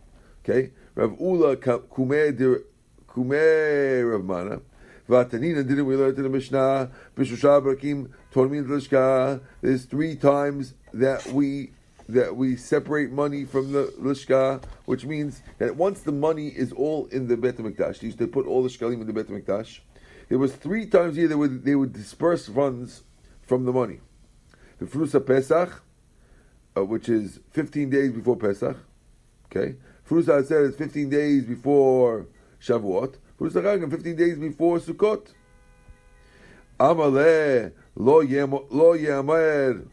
Okay? 0.42 0.70
Rav 0.94 1.20
Ula 1.20 1.56
Kumeh 1.56 2.34
de 2.36 2.60
Kumeh 3.06 4.10
Rav 4.10 4.24
Mana. 4.24 4.60
Vatanina 5.06 5.66
didn't 5.66 5.84
we 5.84 5.94
learn 5.94 6.16
in 6.16 6.22
the 6.22 6.30
Mishnah? 6.30 6.90
Bishusha 7.14 7.62
Barakim 7.62 8.08
Tormin 8.32 8.66
Lishka. 8.66 9.42
There's 9.60 9.84
three 9.84 10.16
times 10.16 10.72
that 10.94 11.26
we 11.26 11.72
that 12.08 12.34
we 12.34 12.56
separate 12.56 13.10
money 13.10 13.44
from 13.44 13.72
the 13.72 13.92
lishka, 13.98 14.62
which 14.84 15.06
means 15.06 15.42
that 15.58 15.74
once 15.76 16.00
the 16.00 16.12
money 16.12 16.48
is 16.48 16.70
all 16.72 17.06
in 17.06 17.28
the 17.28 17.36
Bet 17.36 17.56
Hamikdash, 17.56 18.00
they 18.00 18.08
used 18.08 18.18
to 18.18 18.26
put 18.26 18.46
all 18.46 18.62
the 18.62 18.68
shkalim 18.68 19.00
in 19.00 19.06
the 19.06 19.12
Bet 19.12 19.26
Hamikdash. 19.26 19.80
There 20.28 20.38
was 20.38 20.54
three 20.54 20.86
times 20.86 21.16
a 21.16 21.20
year 21.20 21.28
they 21.28 21.34
would 21.34 21.64
they 21.64 21.74
would 21.74 21.92
disperse 21.92 22.46
funds 22.46 23.02
from 23.42 23.66
the 23.66 23.72
money. 23.72 24.00
The 24.78 24.86
Frusa 24.86 25.24
Pesach, 25.24 25.82
uh, 26.76 26.84
which 26.84 27.08
is 27.08 27.40
15 27.52 27.90
days 27.90 28.12
before 28.12 28.36
Pesach. 28.36 28.76
Okay, 29.46 29.76
Frusa 30.08 30.44
said 30.44 30.64
it's 30.64 30.76
15 30.76 31.08
days 31.08 31.44
before 31.44 32.26
Shavuot. 32.60 33.14
Frusa 33.38 33.62
Chagim 33.62 33.90
15 33.90 34.16
days 34.16 34.38
before 34.38 34.78
Sukkot. 34.78 35.28
Amaleh 36.78 37.72
lo 37.94 38.24
yamer. 38.24 39.86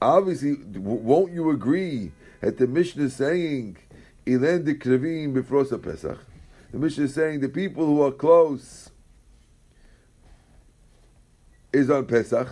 Obviously, 0.00 0.56
won't 0.78 1.32
you 1.32 1.50
agree 1.50 2.12
that 2.40 2.58
the 2.58 2.66
Mishnah 2.66 3.04
is 3.04 3.16
saying 3.16 3.76
Ilen 4.26 4.64
de 4.64 4.74
Krevim 4.74 5.34
befrosa 5.34 5.82
Pesach? 5.82 6.18
The 6.72 6.78
Mishnah 6.78 7.04
is 7.04 7.14
saying 7.14 7.40
the 7.40 7.48
people 7.48 7.86
who 7.86 8.02
are 8.02 8.12
close 8.12 8.90
is 11.72 11.90
on 11.90 12.06
Pesach. 12.06 12.48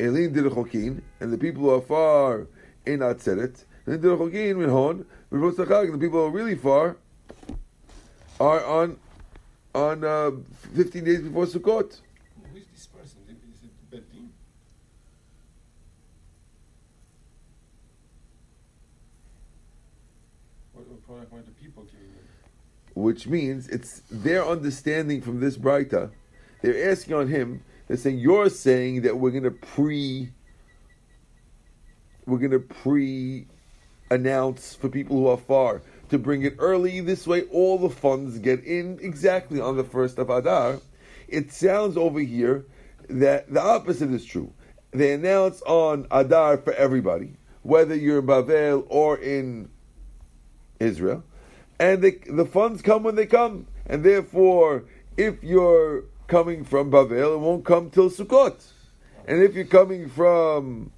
Elin 0.00 0.32
de 0.32 0.42
Chokin, 0.48 1.02
and 1.20 1.32
the 1.32 1.36
people 1.38 1.62
who 1.62 1.70
are 1.70 1.80
far 1.80 2.46
in 2.86 3.00
Atzeret. 3.00 3.64
Elin 3.86 4.00
de 4.00 4.08
Chokin 4.08 4.56
minhon 4.56 5.04
befrosa 5.30 5.66
Chag. 5.66 5.92
The 5.92 5.98
people 5.98 6.20
who 6.20 6.26
are 6.26 6.30
really 6.30 6.54
far 6.54 6.96
are 8.40 8.64
on 8.64 8.98
on 9.74 10.02
uh, 10.02 10.30
15 10.74 11.04
days 11.04 11.20
before 11.20 11.44
Sukkot. 11.44 12.00
Who 12.50 12.56
is 12.56 12.64
this 12.72 12.86
person? 12.86 13.20
Is 13.28 13.36
it 13.62 13.90
Betin? 13.90 14.28
What, 20.72 21.06
product 21.06 21.32
might 21.32 21.44
the 21.44 21.52
people 21.52 21.84
giving 21.84 22.06
them? 22.06 22.24
which 22.94 23.26
means 23.26 23.68
it's 23.68 24.02
their 24.10 24.44
understanding 24.44 25.20
from 25.20 25.40
this 25.40 25.56
Braita. 25.56 26.10
They're 26.62 26.90
asking 26.90 27.14
on 27.14 27.28
him. 27.28 27.62
They're 27.90 27.96
saying 27.96 28.20
you're 28.20 28.50
saying 28.50 29.02
that 29.02 29.18
we're 29.18 29.32
going 29.32 29.42
to 29.42 29.50
pre, 29.50 30.30
we're 32.24 32.38
going 32.38 32.52
to 32.52 32.60
pre 32.60 33.48
announce 34.12 34.76
for 34.76 34.88
people 34.88 35.16
who 35.16 35.26
are 35.26 35.36
far 35.36 35.82
to 36.10 36.16
bring 36.16 36.44
it 36.44 36.54
early. 36.60 37.00
This 37.00 37.26
way, 37.26 37.42
all 37.50 37.78
the 37.78 37.90
funds 37.90 38.38
get 38.38 38.62
in 38.62 39.00
exactly 39.02 39.60
on 39.60 39.76
the 39.76 39.82
first 39.82 40.18
of 40.18 40.30
Adar. 40.30 40.78
It 41.26 41.50
sounds 41.50 41.96
over 41.96 42.20
here 42.20 42.64
that 43.08 43.52
the 43.52 43.60
opposite 43.60 44.12
is 44.12 44.24
true. 44.24 44.52
They 44.92 45.12
announce 45.12 45.60
on 45.62 46.06
Adar 46.12 46.58
for 46.58 46.72
everybody, 46.74 47.32
whether 47.62 47.96
you're 47.96 48.20
in 48.20 48.26
Bavel 48.26 48.86
or 48.88 49.18
in 49.18 49.68
Israel, 50.78 51.24
and 51.80 52.02
they, 52.02 52.12
the 52.12 52.46
funds 52.46 52.82
come 52.82 53.02
when 53.02 53.16
they 53.16 53.26
come, 53.26 53.66
and 53.84 54.04
therefore, 54.04 54.84
if 55.16 55.42
you're 55.42 56.04
coming 56.30 56.64
from 56.64 56.92
Bavel, 56.92 57.34
it 57.34 57.40
won't 57.40 57.64
come 57.64 57.90
till 57.90 58.08
Sukkot, 58.08 58.64
and 59.26 59.42
if 59.42 59.54
you're 59.54 59.64
coming 59.64 60.08
from 60.08 60.92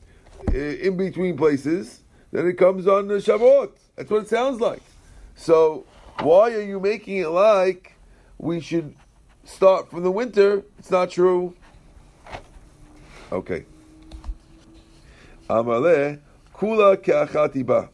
uh, 0.52 0.56
in 0.56 0.98
between 0.98 1.38
places, 1.38 2.02
then 2.30 2.46
it 2.46 2.58
comes 2.58 2.86
on 2.86 3.08
the 3.08 3.14
Shavuot. 3.14 3.72
That's 3.96 4.10
what 4.10 4.24
it 4.24 4.28
sounds 4.28 4.60
like. 4.60 4.82
So, 5.34 5.86
why 6.20 6.52
are 6.52 6.60
you 6.60 6.78
making 6.78 7.16
it 7.16 7.28
like 7.28 7.94
we 8.36 8.60
should 8.60 8.94
start 9.44 9.90
from 9.90 10.02
the 10.02 10.10
winter? 10.10 10.62
It's 10.78 10.90
not 10.90 11.10
true. 11.10 11.54
Okay. 13.32 13.64
Amaleh 15.48 16.20
kula 16.54 16.98
ke'achatiba. 16.98 17.88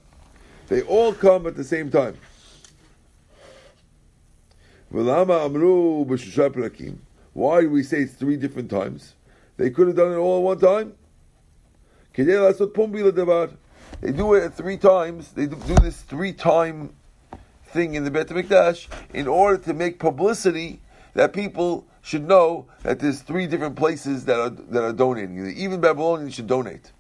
They 0.67 0.83
all 0.83 1.15
come 1.15 1.47
at 1.47 1.55
the 1.55 1.65
same 1.65 1.89
time. 1.89 2.19
V'lama 4.93 5.45
amru 5.45 6.05
b'shusha. 6.05 6.99
Why 7.39 7.61
do 7.61 7.71
we 7.71 7.85
say 7.85 8.01
it's 8.01 8.15
three 8.15 8.37
different 8.37 8.69
times? 8.69 9.15
They 9.59 9.71
could 9.71 9.87
have 9.87 9.95
done 9.95 10.11
it 10.11 10.17
all 10.17 10.39
at 10.39 10.43
one 10.43 10.59
time. 10.59 10.95
They 12.17 12.25
do 14.13 14.35
it 14.35 14.55
three 14.55 14.77
times. 14.77 15.31
They 15.35 15.47
do 15.47 15.75
this 15.77 16.03
three 16.03 16.33
time 16.33 16.97
thing 17.67 17.95
in 17.95 18.03
the 18.03 18.11
Bet 18.11 18.27
HaMikdash 18.27 18.89
in 19.15 19.29
order 19.29 19.57
to 19.63 19.73
make 19.73 20.01
publicity 20.01 20.81
that 21.15 21.33
people 21.33 21.87
should 22.03 22.27
know 22.27 22.67
that 22.83 22.99
there's 22.99 23.23
three 23.23 23.47
different 23.47 23.77
places 23.77 24.25
that 24.25 24.41
are 24.41 24.51
that 24.51 24.83
are 24.83 24.93
donating. 24.93 25.49
Even 25.57 25.81
Babylonians 25.81 26.35
should 26.35 26.49
donate. 26.49 26.91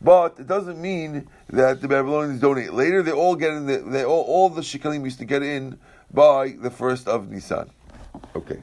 But 0.00 0.36
it 0.38 0.46
doesn't 0.46 0.80
mean 0.80 1.28
that 1.50 1.82
the 1.82 1.88
Babylonians 1.88 2.40
donate 2.40 2.72
later. 2.72 3.02
They 3.02 3.12
all 3.12 3.36
get 3.36 3.52
in. 3.52 3.66
The, 3.66 3.80
they 3.80 4.06
all, 4.06 4.22
all 4.22 4.48
the 4.48 4.62
shekalim 4.62 5.04
used 5.04 5.18
to 5.18 5.26
get 5.26 5.42
in 5.42 5.78
by 6.10 6.52
the 6.58 6.70
first 6.70 7.06
of 7.06 7.30
Nisan. 7.30 7.68
Okay. 8.34 8.62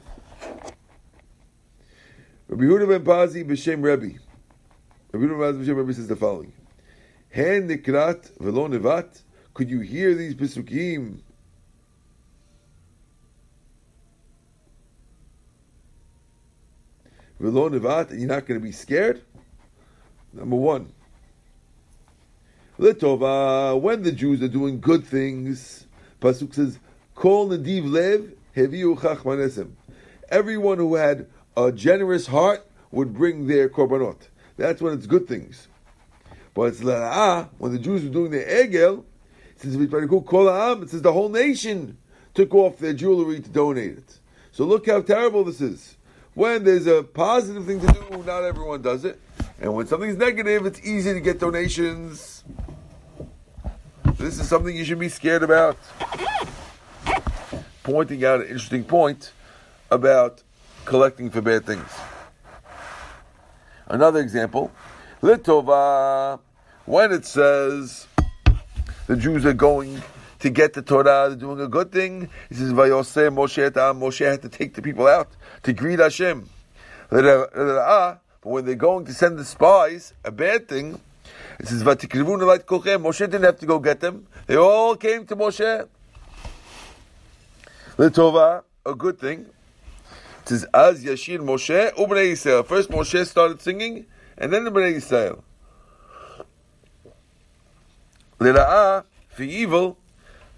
Rabbi 2.52 2.64
Yehuda 2.64 2.86
ben 2.86 3.02
Pazi 3.02 3.48
b'shem 3.48 3.82
Rebbe. 3.82 4.18
Rabbi 5.10 5.24
Yehuda 5.24 5.38
ben 5.40 5.54
Pazi 5.54 5.64
b'shem 5.64 5.76
Rebbe 5.78 5.94
says 5.94 6.06
the 6.06 6.16
following: 6.16 6.52
Hen 7.30 7.66
nikrat 7.66 8.30
velo 8.38 8.68
nevat. 8.68 9.22
Could 9.54 9.70
you 9.70 9.80
hear 9.80 10.14
these 10.14 10.34
pesukim? 10.34 11.20
Velo 17.40 17.70
nevat, 17.70 18.10
and 18.10 18.20
you're 18.20 18.28
not 18.28 18.44
going 18.44 18.60
to 18.60 18.62
be 18.62 18.70
scared. 18.70 19.22
Number 20.34 20.56
one. 20.56 20.92
Litova, 22.78 23.80
when 23.80 24.02
the 24.02 24.12
Jews 24.12 24.42
are 24.42 24.48
doing 24.48 24.78
good 24.78 25.06
things, 25.06 25.86
Pasuk 26.20 26.52
says, 26.52 26.78
Kol 27.14 27.48
nadiv 27.48 27.90
lev 27.90 28.34
heviu 28.54 28.98
chachmanesim. 28.98 29.70
Everyone 30.28 30.76
who 30.76 30.96
had 30.96 31.28
a 31.56 31.72
generous 31.72 32.26
heart 32.26 32.66
would 32.90 33.14
bring 33.14 33.46
their 33.46 33.68
korbanot. 33.68 34.28
that's 34.56 34.80
when 34.80 34.94
it's 34.94 35.06
good 35.06 35.26
things. 35.26 35.68
But 36.54 36.62
it's 36.64 36.80
Lera'ah, 36.80 37.48
when 37.58 37.72
the 37.72 37.78
Jews 37.78 38.04
were 38.04 38.10
doing 38.10 38.30
the 38.30 38.44
Egel, 38.44 39.04
Ha'am, 39.62 40.82
it 40.82 40.90
says 40.90 41.02
the 41.02 41.12
whole 41.12 41.28
nation 41.28 41.96
took 42.34 42.54
off 42.54 42.78
their 42.78 42.92
jewelry 42.92 43.40
to 43.40 43.48
donate 43.48 43.98
it. 43.98 44.18
So 44.50 44.64
look 44.64 44.86
how 44.86 45.00
terrible 45.02 45.44
this 45.44 45.60
is. 45.60 45.96
When 46.34 46.64
there's 46.64 46.86
a 46.86 47.02
positive 47.02 47.66
thing 47.66 47.80
to 47.80 47.86
do, 47.86 48.24
not 48.26 48.42
everyone 48.42 48.82
does 48.82 49.04
it. 49.04 49.20
And 49.60 49.74
when 49.74 49.86
something's 49.86 50.16
negative, 50.16 50.66
it's 50.66 50.80
easy 50.80 51.12
to 51.12 51.20
get 51.20 51.38
donations. 51.38 52.42
This 54.16 54.38
is 54.38 54.48
something 54.48 54.74
you 54.74 54.84
should 54.84 54.98
be 54.98 55.08
scared 55.08 55.42
about. 55.42 55.78
Pointing 57.82 58.24
out 58.24 58.40
an 58.40 58.46
interesting 58.46 58.84
point 58.84 59.32
about 59.90 60.42
collecting 60.84 61.30
for 61.30 61.40
bad 61.40 61.64
things. 61.64 61.88
Another 63.86 64.20
example, 64.20 64.72
Litova, 65.22 66.40
when 66.86 67.12
it 67.12 67.24
says 67.26 68.06
the 69.06 69.16
Jews 69.16 69.44
are 69.44 69.52
going 69.52 70.02
to 70.40 70.50
get 70.50 70.72
the 70.72 70.82
Torah, 70.82 71.28
they're 71.28 71.36
doing 71.36 71.60
a 71.60 71.68
good 71.68 71.92
thing. 71.92 72.28
He 72.48 72.54
says, 72.54 72.72
Vayoseh 72.72 73.32
Moshe 73.32 73.70
Moshe 73.70 74.24
had 74.24 74.42
to 74.42 74.48
take 74.48 74.74
the 74.74 74.82
people 74.82 75.06
out 75.06 75.28
to 75.62 75.72
greet 75.72 75.98
Hashem. 75.98 76.48
But 77.10 78.20
when 78.42 78.64
they're 78.64 78.74
going 78.74 79.04
to 79.04 79.12
send 79.12 79.38
the 79.38 79.44
spies, 79.44 80.14
a 80.24 80.32
bad 80.32 80.68
thing, 80.68 81.00
it 81.60 81.68
says, 81.68 81.82
Vatikrivun 81.84 82.40
Moshe 82.40 83.18
didn't 83.18 83.44
have 83.44 83.58
to 83.60 83.66
go 83.66 83.78
get 83.78 84.00
them. 84.00 84.26
They 84.46 84.56
all 84.56 84.96
came 84.96 85.26
to 85.26 85.36
Moshe. 85.36 85.86
Litova, 87.98 88.64
a 88.84 88.94
good 88.94 89.18
thing. 89.20 89.46
Says, 90.52 90.66
Az 90.74 91.02
Yashir 91.02 91.38
Moshe, 91.38 91.94
Ubnei 91.94 92.32
Yisrael. 92.32 92.66
First 92.66 92.90
Moshe 92.90 93.26
started 93.26 93.62
singing, 93.62 94.04
and 94.36 94.52
then 94.52 94.64
the 94.64 94.70
Bnei 94.70 94.96
Yisrael. 94.96 95.40
Lira'ah, 98.38 99.04
for 99.30 99.42
evil, 99.44 99.96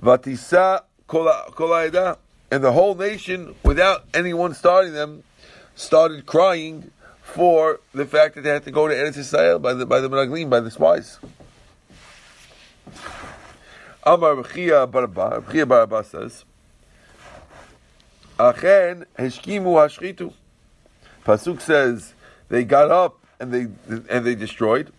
Vatisa 0.03 0.83
Kolaida, 1.09 2.19
and 2.51 2.65
the 2.65 2.73
whole 2.73 2.97
nation, 2.97 3.55
without 3.63 4.05
anyone 4.13 4.53
starting 4.53 4.95
them, 4.95 5.23
started 5.77 6.27
crying 6.27 6.91
for 7.23 7.79
the 7.93 8.05
fact 8.05 8.35
that 8.35 8.41
they 8.41 8.51
had 8.51 8.65
to 8.65 8.73
go 8.73 8.89
to 8.89 8.95
Eretz 8.95 9.17
Yisrael 9.17 9.63
by 9.63 9.75
the 9.75 9.87
by 9.87 10.01
the 10.01 10.11
Meraglim, 10.11 10.51
by 10.51 10.59
the 10.59 10.73
spies. 10.73 11.21
Amar 14.03 14.35
B'chia 14.35 14.91
Barba, 14.91 15.41
B'chia 15.41 15.69
Barba 15.69 16.03
says, 16.03 16.45
Achen 18.39 19.07
Heshkimu 19.19 19.75
Hashchitu. 19.75 20.33
Pasuk 21.25 21.61
says 21.61 22.15
they 22.49 22.65
got 22.65 22.91
up 22.91 23.19
and 23.41 23.53
they 23.53 23.63
and 24.11 24.27
they 24.27 24.35
destroyed. 24.35 24.93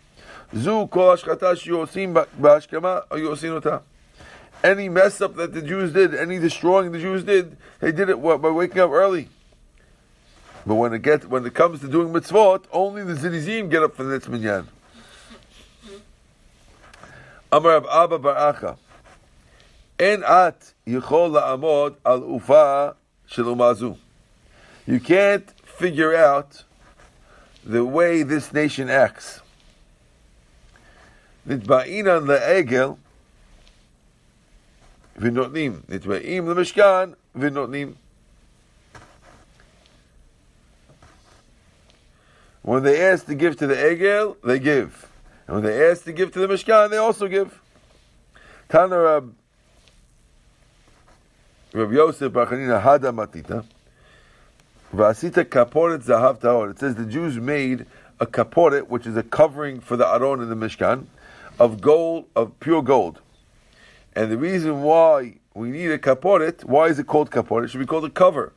Zu 0.55 0.87
kol 0.87 1.15
hashchata 1.15 1.55
yosim 1.55 2.13
b'ashkama 2.13 3.07
yosin 3.09 3.51
ota. 3.51 3.81
Any 4.63 4.89
mess 4.89 5.21
up 5.21 5.35
that 5.35 5.53
the 5.53 5.61
Jews 5.61 5.93
did, 5.93 6.15
any 6.15 6.39
destroying 6.39 6.91
the 6.91 6.99
Jews 6.99 7.23
did, 7.23 7.57
they 7.79 7.91
did 7.91 8.09
it 8.09 8.21
by 8.21 8.35
waking 8.35 8.79
up 8.79 8.91
early. 8.91 9.29
But 10.65 10.75
when 10.75 10.93
it 10.93 11.01
gets 11.01 11.25
when 11.25 11.45
it 11.45 11.53
comes 11.53 11.81
to 11.81 11.87
doing 11.87 12.11
mitzvot, 12.11 12.65
only 12.71 13.03
the 13.03 13.13
zidizim 13.13 13.69
get 13.69 13.83
up 13.83 13.95
for 13.95 14.03
the 14.03 14.13
next 14.13 14.29
minyan. 14.29 14.67
Amar 17.51 17.85
Abba 17.89 18.17
Bar 18.17 18.53
Acha. 18.53 18.77
En 19.99 20.23
at 20.23 20.73
yichol 20.87 21.31
la'amod 21.39 21.95
al 22.03 22.21
ufa 22.23 22.95
shilumazu. 23.29 23.97
You 24.85 24.99
can't 24.99 25.49
figure 25.61 26.15
out 26.15 26.63
the 27.63 27.83
way 27.83 28.23
this 28.23 28.53
nation 28.53 28.89
acts. 28.89 29.41
Nitba'inan 31.47 32.25
le'egel 32.25 32.97
v'notnim. 35.19 35.81
Nitba'im 35.85 36.45
le'mishkan 36.45 37.15
v'notnim. 37.38 37.95
When 42.65 42.81
they 42.81 42.99
ask 42.99 43.27
to 43.27 43.35
give 43.35 43.57
to 43.57 43.67
the 43.67 43.75
Egel, 43.75 44.38
they 44.43 44.57
give. 44.57 45.07
And 45.45 45.57
when 45.57 45.63
they 45.63 45.88
ask 45.88 46.03
to 46.05 46.11
give 46.11 46.31
to 46.31 46.39
the 46.39 46.47
Mishkan, 46.47 46.89
they 46.89 46.97
also 46.97 47.27
give. 47.27 47.61
Tana 48.69 49.21
Rab 51.75 51.91
Yosef 51.91 52.31
Bachanina 52.31 52.81
Hada 52.81 53.11
Matita. 53.13 53.65
Vasita 54.95 55.43
kaporet 55.43 56.05
zahav 56.05 56.39
tahor. 56.39 56.71
It 56.71 56.79
says 56.79 56.95
the 56.95 57.05
Jews 57.05 57.38
made 57.38 57.85
a 58.17 58.25
kaporet, 58.25 58.88
which 58.88 59.05
is 59.05 59.17
a 59.17 59.23
covering 59.23 59.81
for 59.81 59.97
the 59.97 60.07
aron 60.07 60.41
in 60.41 60.47
the 60.47 60.55
Mishkan, 60.55 61.07
of 61.59 61.81
gold, 61.81 62.27
of 62.33 62.57
pure 62.61 62.81
gold. 62.81 63.19
And 64.15 64.31
the 64.31 64.38
reason 64.38 64.83
why 64.83 65.33
we 65.53 65.69
need 65.69 65.91
a 65.91 65.97
kaporet, 65.97 66.63
why 66.63 66.85
is 66.85 66.97
it 66.97 67.07
called 67.07 67.29
kaporet? 67.29 67.65
It 67.65 67.71
should 67.71 67.81
be 67.81 67.85
called 67.85 68.05
a 68.05 68.09
cover. 68.09 68.53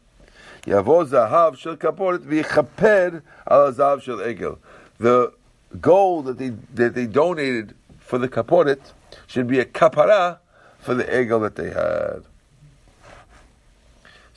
Yavo 0.62 1.04
zahav 1.04 1.56
shel 1.56 1.76
kaporet 1.76 2.18
v'yichaper 2.18 3.22
al 3.48 3.72
zahav 3.72 4.00
shel 4.00 4.18
egel. 4.18 4.58
The 4.98 5.32
gold 5.80 6.26
that 6.26 6.38
they 6.38 6.50
that 6.74 6.94
they 6.94 7.06
donated 7.06 7.74
for 7.98 8.18
the 8.18 8.28
kaporet 8.28 8.92
should 9.26 9.48
be 9.48 9.58
a 9.58 9.64
kapara 9.64 10.38
for 10.78 10.94
the 10.94 11.02
egel 11.02 11.40
that 11.40 11.56
they 11.56 11.70
had. 11.70 12.22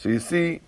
So 0.02 0.10
you 0.10 0.20
see 0.20 0.62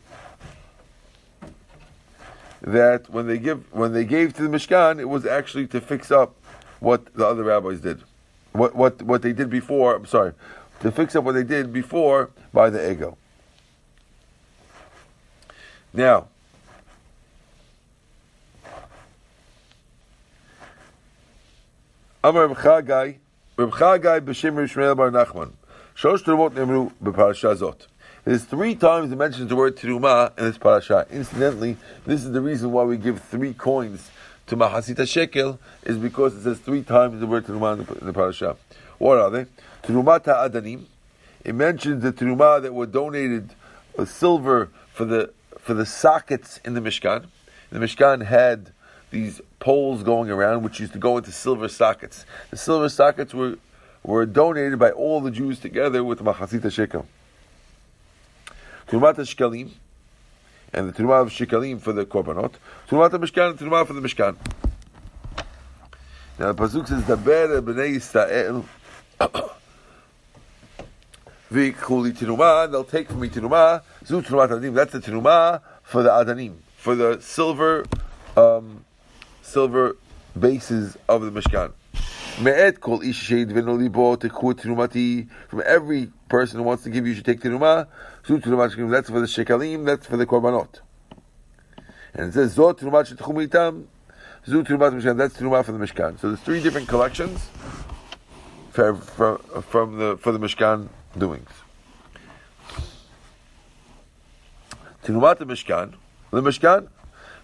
that 2.62 3.10
when 3.10 3.26
they 3.26 3.40
give 3.40 3.64
when 3.74 3.92
they 3.92 4.06
gave 4.06 4.36
to 4.36 4.44
the 4.44 4.48
Mishkan, 4.48 5.00
it 5.00 5.06
was 5.06 5.26
actually 5.26 5.66
to 5.70 5.82
fix 5.82 6.12
up 6.12 6.36
what 6.80 7.12
the 7.16 7.26
other 7.26 7.44
rabbis 7.44 7.80
did, 7.80 8.04
what 8.52 8.76
what 8.76 9.02
what 9.02 9.24
they 9.24 9.34
did 9.34 9.50
before. 9.50 9.96
I'm 9.96 10.06
sorry, 10.06 10.34
to 10.82 10.92
fix 10.92 11.16
up 11.16 11.24
what 11.24 11.32
they 11.32 11.44
did 11.44 11.74
before 11.74 12.30
by 12.54 12.70
the 12.70 12.92
ego. 12.92 13.18
Now, 15.94 16.28
Amar 22.24 22.50
Reb 22.50 22.58
Chagai, 22.58 23.18
Reb 23.58 23.72
Chagai 23.72 24.22
b'Shem 24.22 24.54
Yishmael 24.58 24.96
Bar 24.96 25.10
Nachman. 25.10 25.54
Shosh 25.96 26.24
Terumot 26.24 26.52
Nemru 26.52 26.92
b'Parasha 27.04 27.56
Zot. 27.56 27.88
There's 28.26 28.46
three 28.46 28.76
times 28.76 29.12
it 29.12 29.18
mentions 29.18 29.50
the 29.50 29.56
word 29.58 29.76
Terumah 29.76 30.38
in 30.38 30.46
this 30.46 30.58
parasha. 30.58 31.06
Incidentally, 31.12 31.76
this 32.06 32.24
is 32.24 32.32
the 32.32 32.40
reason 32.40 32.72
why 32.72 32.84
we 32.84 32.96
give 32.96 33.22
three 33.22 33.54
coins 33.54 34.12
to 34.48 34.56
Mahasita 34.56 35.06
Shekel, 35.06 35.60
is 35.84 35.98
because 35.98 36.34
it 36.38 36.44
says 36.44 36.60
three 36.60 36.84
times 36.84 37.20
the 37.20 37.28
word 37.28 37.46
Terumah 37.46 38.00
in 38.02 38.06
the, 38.08 38.14
parasha. 38.14 38.56
What 38.98 39.18
are 39.18 39.30
they? 39.30 39.46
Terumah 39.84 40.24
Ta'adanim. 40.24 40.86
It 41.44 41.54
mentions 41.54 42.02
the 42.02 42.14
Terumah 42.14 42.62
that 42.62 42.74
were 42.74 42.86
donated 42.86 43.56
with 43.98 44.10
silver 44.10 44.70
for 44.94 45.04
the 45.04 45.34
for 45.60 45.74
the 45.74 45.86
sockets 45.86 46.62
in 46.64 46.76
the 46.76 46.82
Mishkan. 46.82 47.26
The 47.72 47.80
Mishkan 47.80 48.26
had 48.26 48.72
these 49.12 49.42
poles 49.60 50.02
going 50.04 50.30
around, 50.30 50.64
which 50.64 50.80
used 50.80 50.94
to 50.94 51.00
go 51.00 51.18
into 51.18 51.34
silver 51.34 51.68
sockets. 51.68 52.26
The 52.52 52.58
silver 52.58 52.88
sockets 52.88 53.34
were 53.34 53.58
were 54.02 54.26
donated 54.26 54.80
by 54.80 54.92
all 54.92 55.20
the 55.20 55.32
Jews 55.32 55.60
together 55.60 56.06
with 56.06 56.20
Mahasita 56.20 56.72
Shekel. 56.72 57.06
Turumat 58.94 59.16
Shekalim, 59.16 59.72
and 60.72 60.88
the 60.88 60.94
Turumah 60.94 61.24
of 61.24 61.30
Shekalim 61.30 61.82
for 61.82 61.94
the 61.94 62.06
Korbanot. 62.06 62.54
Turumat 62.88 63.10
Mishkan 63.10 63.60
and 63.60 63.88
for 63.88 63.94
the 63.94 64.02
Mishkan. 64.02 64.36
Now 66.38 66.52
the 66.52 66.64
Pasuk 66.64 66.88
says, 66.88 67.02
Daber 67.02 67.60
b'nei 67.64 67.96
Yisrael 67.96 68.64
v'ikuli 71.52 72.12
Turumah, 72.16 72.70
they'll 72.70 72.84
take 72.84 73.10
from 73.10 73.22
me 73.22 73.30
Turumah, 73.30 73.82
Zu 74.06 74.22
Turumat 74.22 74.50
Adanim, 74.50 74.76
that's 74.76 74.92
the 74.92 75.00
Turumah 75.00 75.62
for 75.82 76.04
the 76.04 76.10
Adanim, 76.12 76.58
for 76.78 76.94
the 76.94 77.20
silver, 77.20 77.88
um, 78.38 78.86
silver 79.42 79.98
bases 80.38 81.00
of 81.10 81.24
the 81.24 81.32
Mishkan. 81.32 81.72
Me'et 82.42 82.82
kol 82.82 83.04
ish 83.04 83.30
sheid 83.30 83.52
v'no 83.52 83.78
libo 83.78 84.16
tekhu. 84.16 85.28
From 85.48 85.64
every 85.66 86.12
person 86.30 86.58
who 86.58 86.64
wants 86.64 86.84
to 86.84 86.90
give, 86.90 87.06
you 87.06 87.14
should 87.14 87.26
take 87.26 87.42
terumah. 87.42 87.88
That's 88.26 89.10
for 89.10 89.20
the 89.20 89.28
shekalim. 89.28 89.86
That's 89.86 90.08
for 90.08 90.16
the 90.16 90.26
korbanot. 90.26 90.80
And 92.14 92.30
it 92.30 92.34
says 92.34 92.56
zot 92.56 92.80
terumat 92.80 93.14
shetchum 93.14 93.46
itam. 93.46 93.86
Zu 94.48 94.64
terumat 94.64 94.94
mishkan. 94.94 95.18
That's 95.18 95.36
terumah 95.36 95.66
for 95.66 95.74
the 95.74 95.80
mishkan. 95.80 96.18
So 96.20 96.30
there's 96.30 96.40
three 96.40 96.64
different 96.64 96.88
collections 96.88 97.50
for, 98.72 98.96
for, 98.96 99.38
from 99.64 99.98
the 99.98 100.18
for 100.18 100.32
the 100.32 100.40
mishkan 100.40 100.88
doings. 101.18 101.50
Terumat 105.04 105.40
the 105.40 105.46
mishkan. 105.46 105.96
The 106.32 106.42
mishkan. 106.42 106.88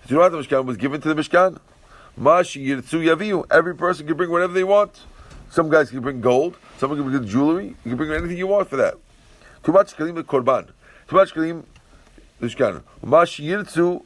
Terumat 0.08 0.32
the 0.32 0.38
mishkan 0.38 0.66
was 0.66 0.78
given 0.78 1.02
to 1.02 1.14
the 1.14 1.22
mishkan. 1.22 1.60
Mashi 2.18 2.66
Yirtzu 2.66 3.04
Yaviu. 3.04 3.46
Every 3.52 3.76
person 3.76 4.08
can 4.08 4.16
bring 4.16 4.32
whatever 4.32 4.54
they 4.54 4.64
want. 4.64 5.02
Some 5.50 5.70
guys 5.70 5.90
can 5.90 6.00
bring 6.00 6.22
gold. 6.22 6.58
Some 6.78 6.96
can 6.96 7.04
bring 7.04 7.26
jewelry. 7.28 7.76
You 7.84 7.92
can 7.92 7.98
bring 7.98 8.12
anything 8.12 8.38
you 8.38 8.48
want 8.48 8.70
for 8.70 8.78
that. 8.78 8.96
Too 9.64 9.72
much 9.72 9.96
kalim 9.96 10.16
the 10.16 10.24
korban. 10.24 10.68
Too 11.08 11.16
much 11.16 11.34
kalim 11.34 11.64
mishkan. 12.42 12.84
Mashi 13.04 13.46
Yirtzu 13.46 14.04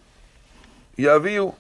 Yaviu. 0.98 1.56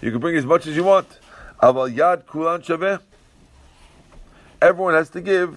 You 0.00 0.10
can 0.10 0.20
bring 0.20 0.36
as 0.36 0.46
much 0.46 0.66
as 0.66 0.76
you 0.76 0.84
want. 0.84 1.06
Aval 1.62 1.94
yad 1.94 2.26
kulan 2.26 2.62
shaveh. 2.62 3.00
Everyone 4.62 4.94
has 4.94 5.10
to 5.10 5.20
give 5.20 5.56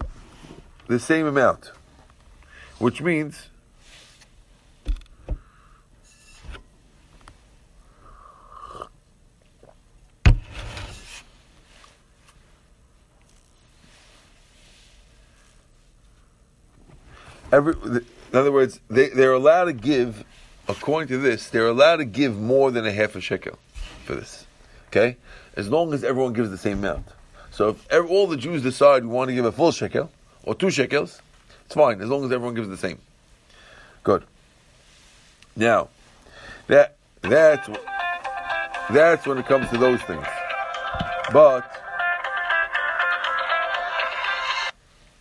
the 0.86 0.98
same 0.98 1.26
amount, 1.26 1.72
which 2.78 3.00
means 3.00 3.48
every. 17.54 17.74
In 17.74 18.38
other 18.38 18.52
words, 18.52 18.80
they 18.88 19.08
they're 19.08 19.32
allowed 19.32 19.64
to 19.64 19.72
give, 19.72 20.24
according 20.68 21.08
to 21.08 21.18
this, 21.18 21.48
they're 21.50 21.68
allowed 21.68 21.96
to 21.96 22.04
give 22.04 22.38
more 22.38 22.70
than 22.70 22.84
a 22.84 22.92
half 22.92 23.14
a 23.14 23.20
shekel 23.20 23.58
for 24.04 24.14
this. 24.14 24.46
Okay, 24.88 25.16
as 25.56 25.68
long 25.68 25.92
as 25.92 26.04
everyone 26.04 26.32
gives 26.32 26.50
the 26.50 26.58
same 26.58 26.78
amount. 26.78 27.06
So 27.50 27.68
if 27.70 27.90
ev- 27.90 28.10
all 28.10 28.26
the 28.26 28.36
Jews 28.36 28.62
decide 28.62 29.04
we 29.04 29.10
want 29.10 29.28
to 29.28 29.34
give 29.34 29.44
a 29.44 29.52
full 29.52 29.72
shekel 29.72 30.10
or 30.42 30.54
two 30.54 30.70
shekels, 30.70 31.20
it's 31.64 31.74
fine 31.74 32.00
as 32.00 32.08
long 32.08 32.24
as 32.24 32.32
everyone 32.32 32.54
gives 32.54 32.68
the 32.68 32.76
same. 32.76 32.98
Good. 34.02 34.24
Now, 35.56 35.88
that 36.66 36.96
that's 37.22 37.68
that's 38.90 39.26
when 39.26 39.38
it 39.38 39.46
comes 39.46 39.70
to 39.70 39.78
those 39.78 40.00
things. 40.02 40.26
But 41.32 41.70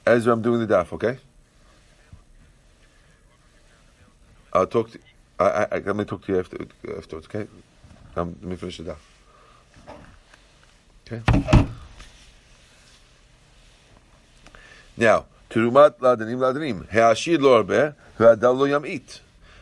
Ezra, 0.05 0.33
I'm 0.33 0.41
doing 0.41 0.65
the 0.65 0.73
daf, 0.73 0.91
okay? 0.93 1.17
I'll 4.53 4.67
talk 4.67 4.91
to. 4.91 4.99
I, 5.39 5.45
I, 5.45 5.67
I 5.71 5.79
let 5.79 5.95
me 5.95 6.05
talk 6.05 6.25
to 6.25 6.33
you 6.33 6.39
after 6.39 6.57
afterwards, 6.97 7.27
okay? 7.27 7.47
Um, 8.15 8.35
let 8.41 8.49
me 8.49 8.55
finish 8.55 8.77
the 8.77 8.83
daf. 8.83 8.97
Okay. 11.11 11.67
Now, 14.95 15.25
Terumat 15.49 15.97
ladanim 15.99 16.37
ladanim. 16.37 16.89
He'ashir 16.89 17.41
lo 17.41 17.63
ve'adal 17.63 18.57
lo 18.57 18.67
yamit. 18.67 19.19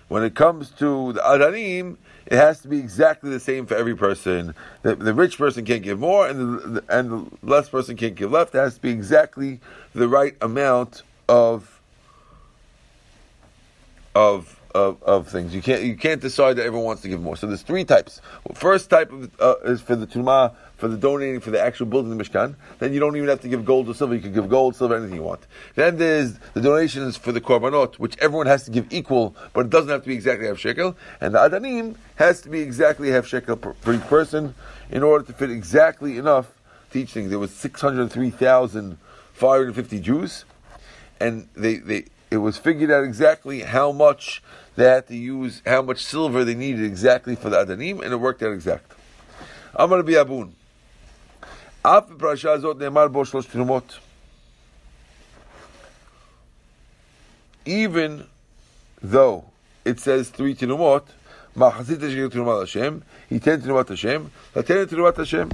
When 0.07 0.23
it 0.23 0.35
comes 0.35 0.69
to 0.71 1.13
the 1.13 1.21
adanim, 1.21 1.97
it 2.25 2.37
has 2.37 2.61
to 2.61 2.67
be 2.67 2.79
exactly 2.79 3.29
the 3.29 3.39
same 3.39 3.65
for 3.65 3.75
every 3.75 3.95
person. 3.95 4.53
The, 4.83 4.95
the 4.95 5.13
rich 5.13 5.37
person 5.37 5.65
can't 5.65 5.83
give 5.83 5.99
more, 5.99 6.27
and 6.27 6.77
the, 6.77 6.83
and 6.89 7.11
the 7.11 7.25
less 7.43 7.69
person 7.69 7.97
can't 7.97 8.15
give 8.15 8.31
less. 8.31 8.49
It 8.49 8.57
has 8.57 8.75
to 8.75 8.81
be 8.81 8.89
exactly 8.89 9.59
the 9.93 10.07
right 10.07 10.35
amount 10.41 11.03
of 11.27 11.81
of 14.13 14.60
of, 14.73 15.01
of 15.03 15.27
things. 15.27 15.53
You 15.53 15.61
can't 15.61 15.83
you 15.83 15.95
can't 15.95 16.21
decide 16.21 16.57
that 16.57 16.65
everyone 16.65 16.85
wants 16.85 17.01
to 17.03 17.09
give 17.09 17.21
more. 17.21 17.35
So 17.35 17.47
there's 17.47 17.61
three 17.61 17.85
types. 17.85 18.21
First 18.53 18.89
type 18.89 19.11
of, 19.11 19.31
uh, 19.39 19.55
is 19.65 19.81
for 19.81 19.95
the 19.95 20.07
tumah, 20.07 20.53
for 20.77 20.87
the 20.87 20.97
donating 20.97 21.39
for 21.39 21.51
the 21.51 21.61
actual 21.61 21.85
building 21.85 22.15
the 22.15 22.23
mishkan. 22.23 22.55
Then 22.79 22.93
you 22.93 22.99
don't 22.99 23.15
even 23.15 23.29
have 23.29 23.41
to 23.41 23.47
give 23.47 23.65
gold 23.65 23.87
or 23.89 23.93
silver. 23.93 24.15
You 24.15 24.21
can 24.21 24.33
give 24.33 24.49
gold, 24.49 24.75
silver, 24.75 24.95
anything 24.95 25.15
you 25.15 25.23
want. 25.23 25.45
Then 25.75 25.97
there's 25.97 26.37
the 26.53 26.61
donations 26.61 27.17
for 27.17 27.31
the 27.31 27.41
korbanot, 27.41 27.95
which 27.95 28.17
everyone 28.17 28.47
has 28.47 28.63
to 28.65 28.71
give 28.71 28.91
equal, 28.91 29.35
but 29.53 29.67
it 29.67 29.69
doesn't 29.69 29.89
have 29.89 30.01
to 30.01 30.07
be 30.07 30.15
exactly 30.15 30.47
half 30.47 30.57
shekel. 30.57 30.95
And 31.19 31.35
the 31.35 31.39
adanim 31.39 31.95
has 32.15 32.41
to 32.41 32.49
be 32.49 32.61
exactly 32.61 33.09
half 33.09 33.27
shekel 33.27 33.57
per, 33.57 33.93
each 33.93 34.01
person 34.01 34.55
in 34.89 35.03
order 35.03 35.25
to 35.25 35.33
fit 35.33 35.51
exactly 35.51 36.17
enough 36.17 36.51
to 36.91 36.99
each 36.99 37.11
thing. 37.11 37.29
There 37.29 37.39
was 37.39 37.51
six 37.51 37.81
hundred 37.81 38.11
three 38.11 38.31
thousand 38.31 38.97
five 39.33 39.59
hundred 39.59 39.75
fifty 39.75 39.99
Jews, 39.99 40.45
and 41.19 41.47
they 41.53 41.77
they 41.77 42.05
it 42.31 42.37
was 42.37 42.57
figured 42.57 42.89
out 42.89 43.03
exactly 43.03 43.59
how 43.59 43.91
much 43.91 44.41
they 44.77 44.85
had 44.85 45.07
to 45.07 45.15
use, 45.15 45.61
how 45.65 45.81
much 45.81 46.03
silver 46.03 46.45
they 46.45 46.55
needed 46.55 46.85
exactly 46.85 47.35
for 47.35 47.49
the 47.49 47.57
Adanim, 47.57 48.01
and 48.01 48.13
it 48.13 48.17
worked 48.17 48.41
out 48.41 48.53
exact. 48.53 48.89
Abun. 49.75 50.51
Parasha 51.83 52.57
zot 52.57 52.77
ne'emar 52.77 53.11
bo 53.11 53.21
shlosh 53.23 53.47
trumot. 53.47 53.99
Even 57.65 58.25
though 59.01 59.45
it 59.83 59.99
says 59.99 60.29
three 60.29 60.55
trumot, 60.55 61.03
ma'achazit 61.55 61.97
shekil 61.97 62.29
trumat 62.29 62.61
Hashem, 62.61 63.03
he 63.27 63.39
ten 63.39 63.61
trumat 63.61 63.89
Hashem, 63.89 64.31
laten 64.55 64.87
trumat 64.87 65.17
Hashem. 65.17 65.51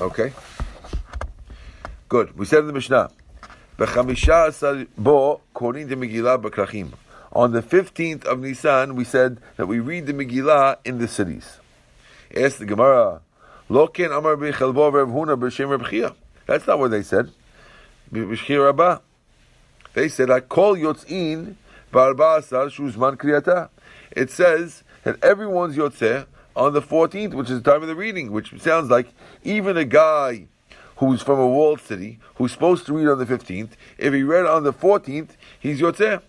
Okay. 0.00 0.32
Good. 2.16 2.38
We 2.38 2.46
said 2.46 2.60
in 2.60 2.68
the 2.68 2.72
Mishnah, 2.72 3.10
"B'chamisha 3.76 4.48
asar 4.48 4.86
bo 4.96 5.42
korin 5.54 5.86
the 5.90 5.96
Megillah 5.96 6.40
b'krachim." 6.40 6.94
On 7.30 7.52
the 7.52 7.60
fifteenth 7.60 8.24
of 8.24 8.40
Nisan, 8.40 8.96
we 8.96 9.04
said 9.04 9.38
that 9.58 9.66
we 9.66 9.80
read 9.80 10.06
the 10.06 10.14
Megillah 10.14 10.78
in 10.86 10.96
the 10.96 11.08
cities. 11.08 11.58
Ask 12.34 12.56
the 12.56 12.64
Gemara, 12.64 13.20
"Lo 13.68 13.86
ken 13.88 14.12
amar 14.12 14.36
b'chelbo 14.36 14.94
Rav 14.94 15.08
Huna 15.08 15.38
b'shem 15.38 15.68
Reb 15.68 15.90
Chia." 15.90 16.14
That's 16.46 16.66
not 16.66 16.78
what 16.78 16.90
they 16.90 17.02
said. 17.02 17.32
B'shchir 18.10 18.64
Rabbah. 18.64 19.00
They 19.92 20.08
said, 20.08 20.30
"I 20.30 20.40
call 20.40 20.74
yotzin 20.74 21.56
b'arba 21.92 22.38
asar 22.38 22.68
shuzman 22.68 23.18
kriyata." 23.18 23.68
It 24.12 24.30
says 24.30 24.84
that 25.04 25.22
everyone's 25.22 25.76
yotzeh 25.76 26.24
on 26.56 26.72
the 26.72 26.80
fourteenth, 26.80 27.34
which 27.34 27.50
is 27.50 27.60
the 27.60 27.70
time 27.70 27.82
of 27.82 27.88
the 27.88 27.94
reading, 27.94 28.32
which 28.32 28.58
sounds 28.62 28.88
like 28.88 29.08
even 29.44 29.76
a 29.76 29.84
guy 29.84 30.46
who's 30.96 31.22
from 31.22 31.38
a 31.38 31.46
walled 31.46 31.80
city, 31.80 32.18
who's 32.36 32.52
supposed 32.52 32.86
to 32.86 32.92
read 32.92 33.08
on 33.08 33.18
the 33.18 33.26
15th, 33.26 33.70
if 33.98 34.12
he 34.12 34.22
read 34.22 34.46
on 34.46 34.64
the 34.64 34.72
14th, 34.72 35.30
he's 35.58 35.80
Yotzeh. 35.80 36.22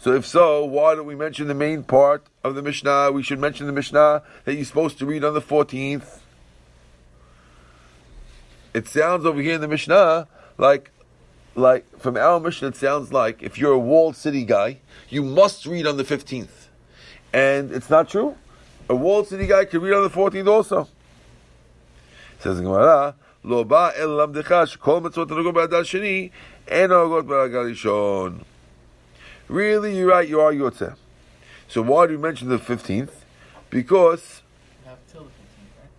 So 0.00 0.14
if 0.14 0.24
so, 0.24 0.64
why 0.64 0.94
don't 0.94 1.06
we 1.06 1.16
mention 1.16 1.48
the 1.48 1.54
main 1.54 1.82
part 1.82 2.24
of 2.44 2.54
the 2.54 2.62
Mishnah? 2.62 3.10
We 3.12 3.22
should 3.22 3.40
mention 3.40 3.66
the 3.66 3.72
Mishnah 3.72 4.22
that 4.44 4.54
you're 4.54 4.64
supposed 4.64 4.98
to 4.98 5.06
read 5.06 5.24
on 5.24 5.34
the 5.34 5.40
14th. 5.40 6.20
It 8.72 8.86
sounds 8.86 9.26
over 9.26 9.40
here 9.40 9.54
in 9.54 9.60
the 9.60 9.68
Mishnah 9.68 10.28
like 10.58 10.90
like 11.54 11.98
from 11.98 12.16
our 12.16 12.38
Mishnah, 12.38 12.68
it 12.68 12.76
sounds 12.76 13.12
like 13.12 13.42
if 13.42 13.58
you're 13.58 13.72
a 13.72 13.78
walled 13.78 14.14
city 14.14 14.44
guy, 14.44 14.78
you 15.08 15.22
must 15.22 15.66
read 15.66 15.86
on 15.86 15.96
the 15.96 16.04
15th. 16.04 16.67
And 17.32 17.70
it's 17.72 17.90
not 17.90 18.08
true. 18.08 18.36
A 18.88 18.94
walled 18.94 19.28
city 19.28 19.46
guy 19.46 19.64
can 19.66 19.80
read 19.80 19.92
on 19.92 20.02
the 20.02 20.10
14th 20.10 20.48
also. 20.48 20.88
Says 22.40 22.56
the 22.56 22.62
Gemara, 22.62 23.14
Lo 23.44 23.64
ba 23.64 23.92
el 23.96 24.08
lamdecha 24.08 24.66
shekol 24.66 25.02
mitzvot 25.02 25.26
hanogot 25.26 25.54
b'adar 25.54 25.82
sheni 25.82 26.30
en 26.66 26.90
hanogot 26.90 27.22
b'adar 27.22 27.70
rishon. 27.70 28.44
Really, 29.48 29.96
you're 29.96 30.08
right, 30.08 30.28
you 30.28 30.40
are 30.40 30.52
Yotzeh. 30.52 30.96
So 31.68 31.82
why 31.82 32.06
do 32.06 32.12
you 32.12 32.18
mention 32.18 32.48
the 32.48 32.58
15th? 32.58 33.10
Because, 33.70 34.42
have 34.84 34.98
till 35.10 35.24
the 35.24 35.28
15th, 35.28 35.32
right? 35.80 35.90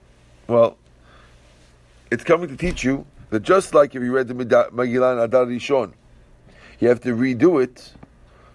well, 0.48 0.78
it's 2.12 2.24
coming 2.24 2.50
to 2.50 2.58
teach 2.58 2.84
you 2.84 3.06
that 3.30 3.44
just 3.44 3.74
like 3.74 3.96
if 3.96 4.02
you 4.02 4.12
read 4.12 4.28
the 4.28 4.34
Megillah 4.34 5.14
and 5.14 5.22
Adar 5.22 5.46
Rishon, 5.46 5.94
you 6.80 6.88
have 6.88 7.02
to 7.02 7.16
redo 7.16 7.64
it, 7.64 7.94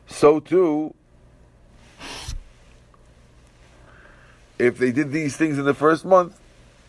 so 0.06 0.40
too, 0.40 0.94
if 4.58 4.78
they 4.78 4.92
did 4.92 5.12
these 5.12 5.36
things 5.36 5.58
in 5.58 5.64
the 5.64 5.74
first 5.74 6.04
month, 6.04 6.38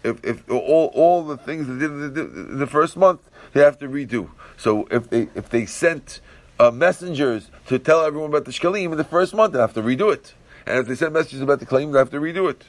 if, 0.04 0.24
if 0.24 0.50
all, 0.50 0.92
all 0.94 1.24
the 1.24 1.38
things 1.38 1.68
they 1.68 1.80
did 1.80 1.92
in 1.92 2.60
the, 2.60 2.68
first 2.68 2.96
month, 2.96 3.22
they 3.54 3.62
have 3.62 3.80
to 3.80 3.88
redo. 3.88 4.30
So 4.58 4.88
if 4.92 5.10
they 5.10 5.28
if 5.36 5.50
they 5.50 5.66
sent 5.66 6.22
uh, 6.60 6.72
messengers 6.72 7.50
to 7.68 7.80
tell 7.80 8.06
everyone 8.06 8.30
about 8.30 8.46
the 8.46 8.52
shkalim 8.52 8.92
in 8.92 8.98
the 8.98 9.04
first 9.04 9.34
month, 9.34 9.54
they 9.54 9.60
have 9.60 9.74
to 9.74 9.82
redo 9.82 10.14
it. 10.14 10.34
And 10.66 10.80
if 10.80 10.88
they 10.88 10.96
sent 10.96 11.14
messages 11.14 11.42
about 11.42 11.60
the 11.60 11.66
kilayim, 11.66 11.92
they 11.92 12.00
have 12.00 12.12
to 12.12 12.20
redo 12.20 12.50
it. 12.50 12.64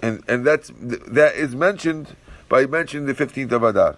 And 0.00 0.22
and 0.28 0.44
that's 0.44 0.72
that 0.78 1.34
is 1.36 1.54
mentioned 1.54 2.16
by 2.48 2.66
mentioning 2.66 3.06
the 3.06 3.14
fifteenth 3.14 3.52
of 3.52 3.62
Adar. 3.62 3.96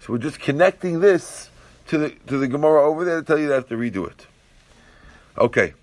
So 0.00 0.14
we're 0.14 0.18
just 0.18 0.40
connecting 0.40 1.00
this 1.00 1.50
to 1.88 1.98
the 1.98 2.10
to 2.26 2.38
the 2.38 2.48
Gemara 2.48 2.82
over 2.82 3.04
there 3.04 3.20
to 3.20 3.26
tell 3.26 3.38
you 3.38 3.48
they 3.48 3.54
have 3.54 3.68
to 3.68 3.76
redo 3.76 4.08
it. 4.10 4.26
Okay. 5.36 5.74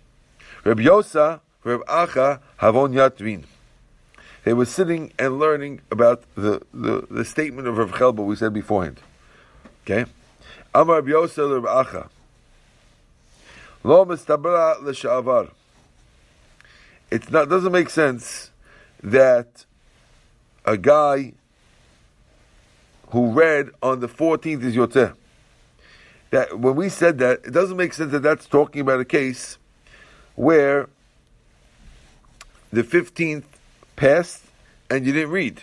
Reb 0.63 0.79
Yosa, 0.79 1.39
Reb 1.63 1.81
Acha, 1.85 2.39
Havon 2.59 2.93
Yatvin. 2.93 3.43
They 4.43 4.53
were 4.53 4.65
sitting 4.65 5.13
and 5.19 5.39
learning 5.39 5.81
about 5.91 6.23
the, 6.35 6.61
the, 6.73 7.05
the 7.09 7.25
statement 7.25 7.67
of 7.67 7.77
Rav 7.77 7.91
Chelba 7.91 8.25
we 8.25 8.35
said 8.35 8.53
beforehand. 8.53 8.99
Okay? 9.83 10.09
Amar 10.73 11.01
Reb 11.01 11.07
Yosa 11.07 11.53
Reb 11.53 11.63
Acha. 11.63 12.09
Lo 13.83 14.05
mistabra 14.05 14.81
l'sha'avar. 14.81 15.51
It 17.09 17.29
doesn't 17.31 17.71
make 17.71 17.89
sense 17.89 18.51
that 19.01 19.65
a 20.65 20.75
guy 20.75 21.33
who 23.09 23.31
read 23.31 23.69
on 23.81 23.99
the 23.99 24.07
14th 24.07 24.63
is 24.63 24.75
Yotzeh. 24.75 25.15
That 26.31 26.59
when 26.59 26.75
we 26.75 26.89
said 26.89 27.19
that, 27.19 27.41
it 27.45 27.51
doesn't 27.51 27.77
make 27.77 27.93
sense 27.93 28.11
that 28.11 28.21
that's 28.21 28.47
talking 28.47 28.81
about 28.81 28.99
a 28.99 29.05
case 29.05 29.57
where 30.35 30.89
the 32.71 32.83
15th 32.83 33.43
passed 33.95 34.43
and 34.89 35.05
you 35.05 35.13
didn't 35.13 35.31
read. 35.31 35.61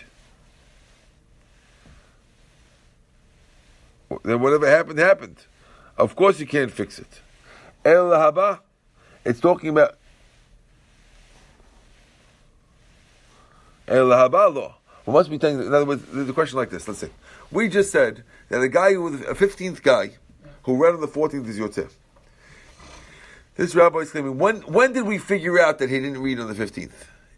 Then 4.23 4.39
whatever 4.39 4.67
happened, 4.67 4.99
happened. 4.99 5.37
Of 5.97 6.15
course 6.15 6.39
you 6.39 6.47
can't 6.47 6.71
fix 6.71 6.99
it. 6.99 7.21
El 7.83 8.09
Haba, 8.09 8.59
it's 9.23 9.39
talking 9.39 9.69
about 9.69 9.97
El 13.87 14.07
Haba 14.07 14.53
law. 14.53 14.75
We 15.05 15.13
must 15.13 15.29
be 15.29 15.37
telling, 15.37 15.59
in 15.61 15.73
other 15.73 15.85
words, 15.85 16.03
a 16.13 16.33
question 16.33 16.57
like 16.57 16.71
this. 16.71 16.87
Let's 16.87 16.99
say, 16.99 17.11
we 17.55 17.69
just 17.69 17.91
said 17.91 18.23
that 18.49 18.61
a 18.61 18.67
guy 18.67 18.93
who 18.93 19.01
was 19.03 19.21
a 19.21 19.33
15th 19.33 19.81
guy 19.81 20.11
who 20.63 20.75
read 20.75 20.93
on 20.93 21.01
the 21.01 21.07
14th 21.07 21.47
is 21.47 21.57
Yotzeh. 21.57 21.89
This 23.55 23.73
rabbi 23.73 23.99
is 23.99 24.11
claiming, 24.11 24.37
when, 24.37 24.57
when 24.63 24.91
did 24.91 25.05
we 25.05 25.17
figure 25.17 25.59
out 25.59 25.79
that 25.79 25.89
he 25.89 25.99
didn't 25.99 26.21
read 26.21 26.39
on 26.39 26.47
the 26.47 26.53
15th? 26.53 26.91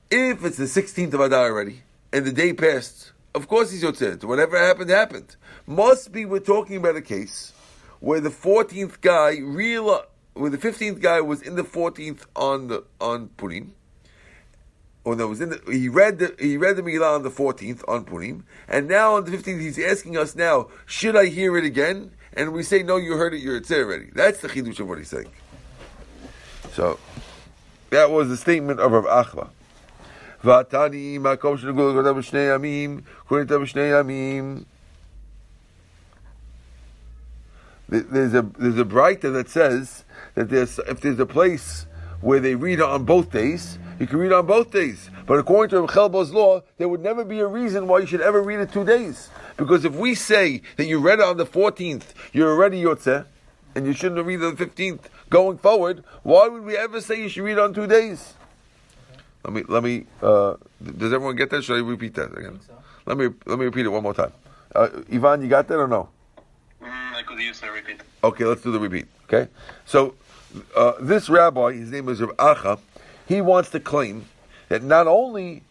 If 0.09 0.43
it's 0.43 0.57
the 0.57 0.63
16th 0.63 1.13
of 1.13 1.19
Adar 1.19 1.51
already, 1.51 1.83
and 2.11 2.25
the 2.25 2.31
day 2.31 2.53
passed, 2.53 3.11
of 3.35 3.47
course 3.47 3.71
he's 3.71 3.83
Yotzeh. 3.83 4.23
Whatever 4.23 4.57
happened, 4.57 4.89
happened. 4.89 5.35
Must 5.67 6.11
be 6.11 6.25
we're 6.25 6.39
talking 6.39 6.77
about 6.77 6.95
a 6.95 7.01
case 7.01 7.53
where 7.99 8.19
the 8.19 8.29
14th 8.29 9.01
guy 9.01 9.37
real, 9.39 10.03
where 10.33 10.49
the 10.49 10.57
15th 10.57 10.99
guy 10.99 11.21
was 11.21 11.43
in 11.43 11.55
the 11.55 11.63
14th 11.63 12.25
on 12.35 12.67
the, 12.69 12.83
on 12.99 13.27
Purim, 13.37 13.75
was 15.15 15.41
in 15.41 15.49
the, 15.49 15.61
he 15.71 15.89
read 15.89 16.19
the 16.19 16.35
he 16.39 16.57
read 16.57 16.75
the 16.75 16.81
Megillah 16.81 17.15
on 17.15 17.23
the 17.23 17.31
14th 17.31 17.83
on 17.87 18.03
Purim, 18.03 18.45
and 18.67 18.87
now 18.87 19.15
on 19.15 19.25
the 19.25 19.31
15th 19.31 19.59
he's 19.61 19.79
asking 19.79 20.17
us 20.17 20.35
now, 20.35 20.67
should 20.85 21.15
I 21.15 21.25
hear 21.25 21.57
it 21.57 21.63
again? 21.63 22.11
And 22.33 22.53
we 22.53 22.61
say, 22.63 22.83
no, 22.83 22.97
you 22.97 23.13
heard 23.13 23.33
it, 23.33 23.39
you're 23.39 23.59
Yotzeh 23.59 23.83
already. 23.83 24.09
That's 24.13 24.41
the 24.41 24.49
chidush 24.49 24.79
of 24.79 24.87
what 24.87 24.97
he's 24.97 25.09
saying. 25.09 25.31
So 26.73 26.99
that 27.89 28.11
was 28.11 28.29
the 28.29 28.37
statement 28.37 28.79
of 28.79 28.91
Rav 28.91 29.05
Acha. 29.05 29.49
Vatani 30.43 31.19
makom 31.19 31.57
shenagul 31.57 31.95
kodav 31.95 32.15
b'shnei 32.15 32.59
yamim, 32.59 33.03
kodav 33.27 33.65
b'shnei 33.65 33.91
yamim. 33.91 34.65
There's 37.89 38.33
a 38.33 38.41
there's 38.41 38.77
a 38.77 38.83
Breita 38.83 39.33
that 39.33 39.49
says 39.49 40.03
that 40.35 40.49
there's 40.49 40.77
if 40.79 40.99
there's 40.99 41.19
a 41.19 41.25
place 41.25 41.85
where 42.19 42.39
they 42.39 42.53
read 42.53 42.81
on 42.81 43.05
both 43.05 43.31
days, 43.31 43.79
you 43.99 44.07
can 44.07 44.19
read 44.19 44.31
on 44.31 44.45
both 44.45 44.71
days. 44.71 45.09
But 45.25 45.39
according 45.39 45.69
to 45.71 45.91
Chelbo's 45.91 46.31
law, 46.31 46.61
there 46.77 46.87
would 46.87 47.01
never 47.01 47.23
be 47.23 47.39
a 47.39 47.47
reason 47.47 47.87
why 47.87 47.99
you 47.99 48.05
should 48.05 48.21
ever 48.21 48.41
read 48.41 48.59
it 48.59 48.71
two 48.71 48.85
days. 48.85 49.29
Because 49.57 49.85
if 49.85 49.93
we 49.95 50.15
say 50.15 50.61
that 50.77 50.85
you 50.85 50.99
read 50.99 51.19
it 51.19 51.25
on 51.25 51.37
the 51.37 51.45
14th, 51.45 52.13
you're 52.33 52.51
already 52.51 52.83
Yotzeh, 52.83 53.25
and 53.75 53.85
you 53.85 53.93
shouldn't 53.93 54.25
read 54.25 54.41
it 54.41 54.45
on 54.45 54.55
the 54.55 54.65
15th 54.65 55.01
going 55.29 55.57
forward, 55.57 56.03
why 56.23 56.47
would 56.47 56.63
we 56.63 56.77
ever 56.77 57.01
say 57.01 57.21
you 57.21 57.29
should 57.29 57.43
read 57.43 57.59
on 57.59 57.73
two 57.73 57.87
days? 57.87 58.33
Let 59.43 59.53
me, 59.53 59.63
let 59.67 59.83
me, 59.83 60.05
uh, 60.21 60.55
does 60.83 61.13
everyone 61.13 61.35
get 61.35 61.49
that? 61.51 61.63
Should 61.63 61.77
I 61.77 61.79
repeat 61.79 62.15
that 62.15 62.37
again? 62.37 62.59
so. 62.65 62.73
Let 63.05 63.17
me, 63.17 63.29
let 63.45 63.57
me 63.57 63.65
repeat 63.65 63.85
it 63.85 63.89
one 63.89 64.03
more 64.03 64.13
time. 64.13 64.33
Uh, 64.75 64.89
Ivan, 65.11 65.41
you 65.41 65.47
got 65.47 65.67
that 65.69 65.79
or 65.79 65.87
no? 65.87 66.09
Mm, 66.81 67.13
I 67.13 67.23
could 67.23 67.39
use 67.39 67.61
a 67.63 67.71
repeat. 67.71 68.01
Okay, 68.23 68.43
let's 68.43 68.61
do 68.61 68.71
the 68.71 68.79
repeat. 68.79 69.07
Okay, 69.25 69.49
so 69.85 70.15
uh, 70.75 70.93
this 70.99 71.29
rabbi, 71.29 71.73
his 71.73 71.91
name 71.91 72.09
is 72.09 72.21
Rav 72.21 72.35
Acha, 72.37 72.79
he 73.27 73.41
wants 73.41 73.69
to 73.71 73.79
claim 73.79 74.25
that 74.69 74.83
not 74.83 75.07
only 75.07 75.63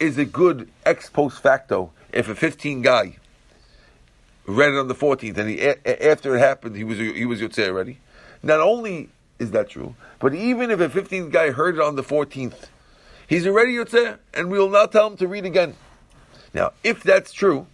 is 0.00 0.18
it 0.18 0.32
good 0.32 0.68
ex 0.84 1.08
post 1.08 1.42
facto 1.42 1.92
if 2.12 2.28
a 2.28 2.34
15 2.34 2.82
guy 2.82 3.16
read 4.46 4.72
it 4.72 4.78
on 4.78 4.88
the 4.88 4.94
14th 4.94 5.36
and 5.38 5.50
he, 5.50 5.60
a- 5.60 6.10
after 6.10 6.36
it 6.36 6.38
happened 6.38 6.76
he 6.76 6.84
was 6.84 6.98
he 6.98 7.24
was 7.24 7.40
yotzei 7.40 7.68
already. 7.68 7.98
Not 8.42 8.60
only 8.60 9.08
is 9.38 9.50
that 9.52 9.68
true, 9.70 9.94
but 10.18 10.34
even 10.34 10.70
if 10.70 10.80
a 10.80 10.88
15th 10.88 11.30
guy 11.30 11.50
heard 11.50 11.76
it 11.76 11.80
on 11.80 11.96
the 11.96 12.02
14th, 12.02 12.68
he's 13.26 13.46
already 13.46 13.74
yotzei, 13.74 14.18
and 14.32 14.50
we 14.50 14.58
will 14.58 14.70
not 14.70 14.92
tell 14.92 15.06
him 15.08 15.16
to 15.16 15.26
read 15.26 15.44
again. 15.44 15.74
Now, 16.52 16.72
if 16.84 17.02
that's 17.02 17.32
true, 17.32 17.66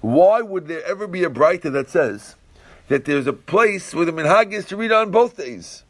why 0.00 0.40
would 0.40 0.66
there 0.66 0.84
ever 0.84 1.06
be 1.06 1.24
a 1.24 1.30
Breita 1.30 1.70
that 1.72 1.88
says 1.88 2.34
that 2.88 3.04
there's 3.04 3.26
a 3.26 3.32
place 3.32 3.94
where 3.94 4.04
the 4.04 4.12
minhag 4.12 4.52
is 4.52 4.64
to 4.66 4.76
read 4.76 4.92
on 4.92 5.10
both 5.10 5.36
days? 5.36 5.84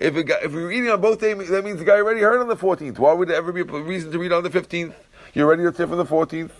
If, 0.00 0.16
a 0.16 0.24
guy, 0.24 0.38
if 0.42 0.52
we're 0.54 0.66
reading 0.66 0.88
on 0.88 0.98
both 1.02 1.20
days, 1.20 1.50
that 1.50 1.62
means 1.62 1.78
the 1.78 1.84
guy 1.84 1.98
already 1.98 2.20
heard 2.20 2.40
on 2.40 2.48
the 2.48 2.56
14th. 2.56 2.98
Why 2.98 3.12
would 3.12 3.28
there 3.28 3.36
ever 3.36 3.52
be 3.52 3.60
a 3.60 3.64
reason 3.64 4.10
to 4.12 4.18
read 4.18 4.32
on 4.32 4.42
the 4.42 4.48
15th? 4.48 4.94
You're 5.34 5.46
ready 5.46 5.62
to 5.62 5.74
say 5.74 5.84
for 5.84 5.94
the 5.94 6.06
14th? 6.06 6.50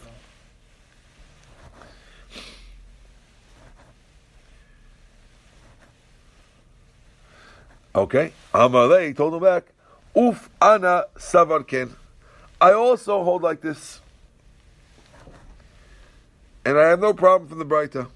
Okay. 7.95 8.33
Amalei 8.53 9.17
told 9.17 9.33
him 9.33 9.41
back, 9.41 9.65
Uf 10.15 10.51
ana 10.61 11.07
savarken. 11.17 11.93
I 12.61 12.73
also 12.73 13.25
hold 13.25 13.43
like 13.43 13.63
this. 13.63 14.03
And 16.67 16.79
I 16.79 16.89
have 16.91 17.01
no 17.01 17.15
problem 17.15 17.49
from 17.49 17.59
the 17.59 17.65
Breita. 17.65 18.09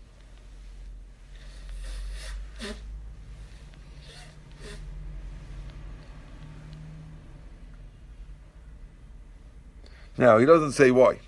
Now, 10.16 10.38
he 10.38 10.46
doesn't 10.46 10.72
say 10.72 10.90
why. 10.90 11.18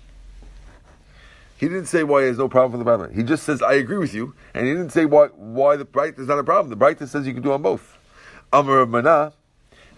He 1.57 1.67
didn't 1.67 1.87
say 1.87 2.03
why 2.03 2.21
he 2.21 2.27
has 2.27 2.37
no 2.37 2.47
problem 2.47 2.83
from 2.83 2.85
the 2.85 3.05
Breita. 3.07 3.15
He 3.15 3.23
just 3.23 3.43
says, 3.43 3.61
I 3.61 3.73
agree 3.73 3.97
with 3.97 4.13
you. 4.13 4.35
And 4.53 4.67
he 4.67 4.73
didn't 4.73 4.91
say 4.91 5.05
why, 5.05 5.27
why 5.27 5.75
the 5.75 5.85
Breita 5.85 6.19
is 6.19 6.27
not 6.27 6.37
a 6.37 6.43
problem. 6.43 6.69
The 6.69 6.85
Breita 6.85 7.07
says 7.07 7.25
you 7.25 7.33
can 7.33 7.41
do 7.41 7.51
on 7.51 7.61
both. 7.63 7.97
Amar 8.53 8.77
Rav 8.77 8.89
Mana, 8.89 9.33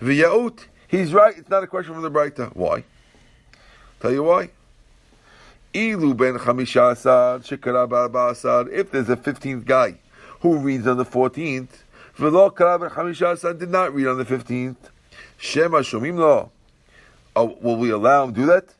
v'yaut, 0.01 0.65
he's 0.87 1.13
right. 1.13 1.37
It's 1.37 1.49
not 1.49 1.63
a 1.63 1.67
question 1.67 1.93
from 1.93 2.03
the 2.03 2.09
Breita. 2.09 2.55
Why? 2.55 2.83
Tell 3.99 4.11
you 4.11 4.23
why. 4.23 4.49
Ilu 5.73 6.15
ben 6.17 6.39
chamisha 6.39 6.93
asad 6.93 7.43
shekara 7.43 7.87
barba 7.87 8.29
asad. 8.31 8.69
If 8.69 8.89
there's 8.89 9.09
a 9.09 9.17
fifteenth 9.17 9.65
guy 9.65 9.99
who 10.39 10.57
reads 10.57 10.87
on 10.87 10.97
the 10.97 11.05
fourteenth, 11.05 11.83
v'lo 12.17 12.55
kara 12.55 12.79
ben 12.79 12.89
chamisha 12.89 13.33
asad 13.33 13.59
did 13.59 13.69
not 13.69 13.93
read 13.93 14.07
on 14.07 14.17
the 14.17 14.25
fifteenth. 14.25 14.89
Shema 15.37 15.79
shomim 15.79 16.17
lo. 16.17 16.51
Oh, 17.35 17.57
will 17.61 17.75
we 17.75 17.91
allow 17.91 18.23
him 18.23 18.33
to 18.33 18.39
do 18.39 18.45
that? 18.47 18.73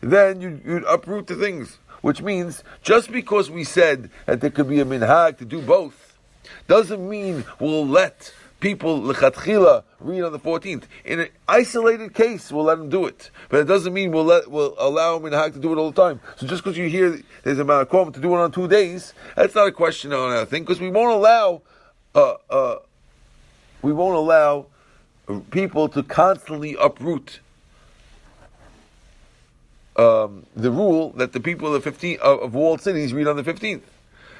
Then 0.00 0.40
you, 0.40 0.60
you'd 0.64 0.84
uproot 0.84 1.26
the 1.26 1.34
things. 1.34 1.78
Which 2.00 2.22
means, 2.22 2.62
just 2.82 3.10
because 3.10 3.50
we 3.50 3.64
said 3.64 4.10
that 4.26 4.40
there 4.40 4.50
could 4.50 4.68
be 4.68 4.78
a 4.78 4.84
minhag 4.84 5.38
to 5.38 5.44
do 5.44 5.60
both, 5.60 6.16
doesn't 6.68 7.08
mean 7.08 7.44
we'll 7.58 7.86
let 7.86 8.32
people 8.60 9.00
lechatchila 9.00 9.84
read 10.00 10.22
on 10.22 10.32
the 10.32 10.38
14th. 10.38 10.84
In 11.04 11.20
an 11.20 11.28
isolated 11.46 12.14
case, 12.14 12.52
we'll 12.52 12.64
let 12.64 12.78
them 12.78 12.88
do 12.88 13.06
it, 13.06 13.30
but 13.48 13.60
it 13.60 13.64
doesn't 13.64 13.92
mean 13.92 14.12
we'll 14.12 14.24
let 14.24 14.50
we'll 14.50 14.74
allow 14.78 15.18
them 15.18 15.26
in 15.26 15.32
hag 15.32 15.54
to 15.54 15.58
do 15.58 15.72
it 15.72 15.76
all 15.76 15.90
the 15.90 16.00
time. 16.00 16.20
So 16.36 16.46
just 16.46 16.62
because 16.62 16.78
you 16.78 16.88
hear 16.88 17.20
there's 17.42 17.58
a 17.58 17.64
manakom 17.64 18.12
to 18.14 18.20
do 18.20 18.34
it 18.34 18.38
on 18.38 18.52
two 18.52 18.68
days, 18.68 19.14
that's 19.36 19.54
not 19.54 19.66
a 19.66 19.72
question 19.72 20.12
on 20.12 20.32
our 20.32 20.44
thing 20.44 20.62
because 20.62 20.80
we 20.80 20.90
won't 20.90 21.12
allow 21.12 21.62
uh, 22.14 22.34
uh, 22.50 22.76
we 23.82 23.92
won't 23.92 24.16
allow 24.16 24.66
people 25.50 25.88
to 25.90 26.02
constantly 26.02 26.76
uproot. 26.80 27.40
Um, 29.96 30.46
the 30.54 30.70
rule 30.70 31.10
that 31.16 31.32
the 31.32 31.40
people 31.40 31.74
of 31.74 31.82
15 31.82 32.18
of, 32.20 32.40
of 32.40 32.54
walled 32.54 32.80
cities 32.80 33.12
read 33.12 33.26
on 33.26 33.36
the 33.36 33.42
15th. 33.42 33.82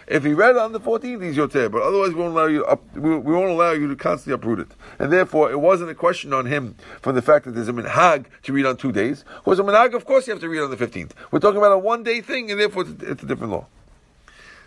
If 0.07 0.25
he 0.25 0.33
read 0.33 0.57
on 0.57 0.73
the 0.73 0.81
14th, 0.81 1.23
he's 1.23 1.37
yoter, 1.37 1.71
but 1.71 1.83
otherwise 1.83 2.15
we 2.15 2.21
won't 2.21 2.33
allow 2.33 2.47
you 2.47 2.65
up, 2.65 2.83
we, 2.97 3.11
we 3.19 3.35
won't 3.35 3.51
allow 3.51 3.73
you 3.73 3.89
to 3.89 3.97
constantly 3.97 4.33
uproot 4.33 4.61
it. 4.61 4.69
And 4.99 5.13
therefore, 5.13 5.51
it 5.51 5.59
wasn't 5.61 5.91
a 5.91 5.95
question 5.95 6.33
on 6.33 6.47
him 6.47 6.77
from 7.03 7.15
the 7.15 7.21
fact 7.21 7.45
that 7.45 7.51
there's 7.51 7.69
a 7.69 7.75
minhag 7.75 8.25
to 8.45 8.53
read 8.55 8.65
on 8.65 8.79
two 8.79 8.91
days. 8.91 9.25
Was 9.45 9.59
a 9.59 9.63
minhag, 9.63 9.95
of 9.95 10.07
course, 10.07 10.27
you 10.27 10.33
have 10.33 10.41
to 10.41 10.49
read 10.49 10.61
on 10.61 10.71
the 10.71 10.79
15th. 10.79 11.11
We're 11.31 11.41
talking 11.41 11.59
about 11.59 11.73
a 11.73 11.79
one 11.79 12.05
day 12.05 12.23
thing, 12.23 12.51
and 12.51 12.59
therefore 12.59 12.85
it's, 12.89 13.03
it's 13.03 13.23
a 13.23 13.27
different 13.27 13.53
law. 13.53 13.67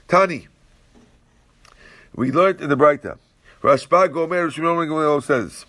Tani, 0.07 0.47
we 2.13 2.31
learned 2.31 2.61
in 2.61 2.69
the 2.69 2.77
Breita. 2.77 3.17
Rashbag 3.63 4.15
omer 4.15 5.21
says, 5.21 5.65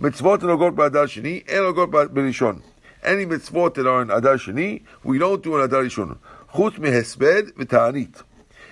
"Mitzvot 0.00 0.40
enogot 0.40 0.74
ba'adar 0.74 1.06
sheni, 1.06 1.44
enogot 1.46 2.08
b'rishon." 2.08 2.62
Any 3.02 3.24
mitzvot 3.24 3.74
that 3.74 3.86
are 3.86 4.02
in 4.02 4.10
adar 4.10 4.36
sheni, 4.36 4.82
we 5.04 5.18
don't 5.18 5.42
do 5.42 5.56
in 5.56 5.62
adar 5.62 5.84
rishon. 5.84 6.18
Chutz 6.54 6.78
mehesped 6.78 7.52
v'ta'anit. 7.52 8.22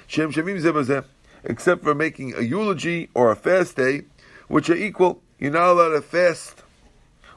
Shem 0.07 0.33
Shemim 0.33 0.61
Zebazeh, 0.61 1.05
except 1.45 1.83
for 1.83 1.95
making 1.95 2.35
a 2.35 2.41
eulogy 2.41 3.09
or 3.15 3.31
a 3.31 3.37
fast 3.37 3.77
day, 3.77 4.03
which 4.49 4.69
are 4.71 4.77
equal. 4.77 5.23
You're 5.39 5.53
not 5.53 5.71
allowed 5.71 5.91
to 5.91 6.03
fast 6.03 6.63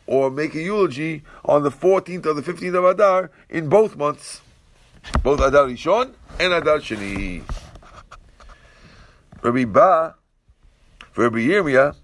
or 0.05 0.31
make 0.31 0.55
a 0.55 0.61
eulogy 0.61 1.23
on 1.45 1.63
the 1.63 1.71
14th 1.71 2.25
or 2.25 2.33
the 2.33 2.41
15th 2.41 2.77
of 2.77 2.85
Adar 2.85 3.31
in 3.49 3.69
both 3.69 3.95
months. 3.95 4.41
Both 5.23 5.41
Adar 5.41 5.67
Rishon 5.67 6.13
and 6.39 6.53
Adar 6.53 6.79
Sheni. 6.79 7.43
Rabbi 9.41 9.65
Ba, 9.65 10.15
Rabbi 11.15 11.38
Yirmiyah, 11.38 11.95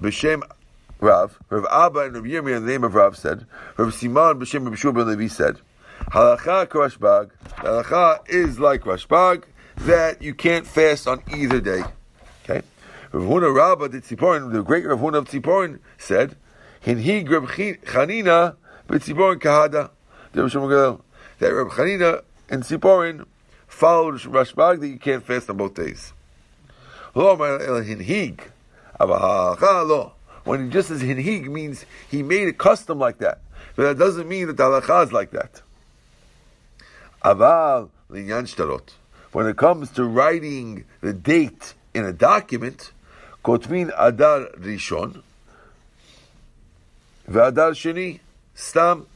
B'Shem 0.00 0.42
Rav, 1.00 1.38
Rav 1.48 1.64
Abba 1.70 2.00
and 2.00 2.14
Rabbi 2.14 2.28
Yirmiyah 2.28 2.56
in 2.56 2.66
the 2.66 2.72
name 2.72 2.84
of 2.84 2.94
Rav 2.94 3.16
said, 3.16 3.46
Rav 3.76 3.88
Siman 3.88 4.40
B'Shem 4.40 4.64
Rabbi 4.64 4.76
Shua 4.76 4.90
Levi 4.90 5.28
said, 5.28 5.58
Halacha 6.10 6.66
Rashbag, 6.66 7.30
Halacha 7.58 8.28
is 8.28 8.58
like 8.58 8.82
Rashbag, 8.82 9.44
that 9.76 10.20
you 10.20 10.34
can't 10.34 10.66
fast 10.66 11.06
on 11.06 11.22
either 11.32 11.60
day. 11.60 11.82
Okay? 12.42 12.62
Rav 13.12 13.22
Huna 13.22 13.54
Rabba 13.54 13.88
the 13.88 14.00
Tziporin, 14.00 14.52
the 14.52 14.62
great 14.62 14.84
Rav 14.86 14.98
Huna 14.98 15.18
of 15.18 15.28
Tziporin 15.28 15.78
said, 15.98 16.36
Hinhig 16.84 17.28
Reb 17.30 17.44
Chanina 17.44 18.56
b'Tziporin 18.88 19.36
kahada. 19.36 19.90
That 20.32 21.54
Reb 21.54 21.68
Chanina 21.68 22.22
and 22.50 22.62
Tziporin 22.64 23.24
followed 23.68 24.16
Rashbag 24.16 24.80
that 24.80 24.88
you 24.88 24.98
can't 24.98 25.24
fast 25.24 25.48
on 25.48 25.58
both 25.58 25.74
days. 25.74 26.12
Lo 27.14 27.30
el 27.30 27.82
Hinhig. 27.82 28.40
Avahacha 29.00 29.86
lo. 29.86 30.12
When 30.48 30.64
he 30.64 30.70
just 30.70 30.88
says 30.88 31.02
Hinhig 31.02 31.46
means 31.46 31.84
he 32.10 32.22
made 32.22 32.48
a 32.48 32.54
custom 32.54 32.98
like 32.98 33.18
that. 33.18 33.42
But 33.76 33.82
that 33.82 33.98
doesn't 33.98 34.26
mean 34.26 34.46
that 34.46 34.56
the 34.56 34.62
halacha 34.62 35.04
is 35.04 35.12
like 35.12 35.30
that. 35.32 35.60
Aval 37.22 37.90
linyan 38.10 38.44
shtarot. 38.48 38.88
When 39.32 39.46
it 39.46 39.58
comes 39.58 39.90
to 39.90 40.04
writing 40.04 40.86
the 41.02 41.12
date 41.12 41.74
in 41.92 42.06
a 42.06 42.14
document, 42.14 42.92
kotmin 43.44 43.92
adar 43.94 44.46
rishon, 44.56 45.22
ve'adar 47.30 47.72
sheni, 47.72 48.20
stam. 48.54 49.06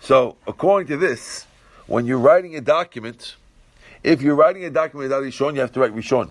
So, 0.00 0.36
according 0.46 0.88
to 0.88 0.96
this, 0.96 1.44
when 1.90 2.06
you're 2.06 2.18
writing 2.18 2.54
a 2.54 2.60
document, 2.60 3.34
if 4.04 4.22
you're 4.22 4.36
writing 4.36 4.64
a 4.64 4.70
document 4.70 5.10
Adar 5.10 5.22
Rishon, 5.22 5.54
you 5.54 5.60
have 5.60 5.72
to 5.72 5.80
write 5.80 5.92
Rishon. 5.92 6.30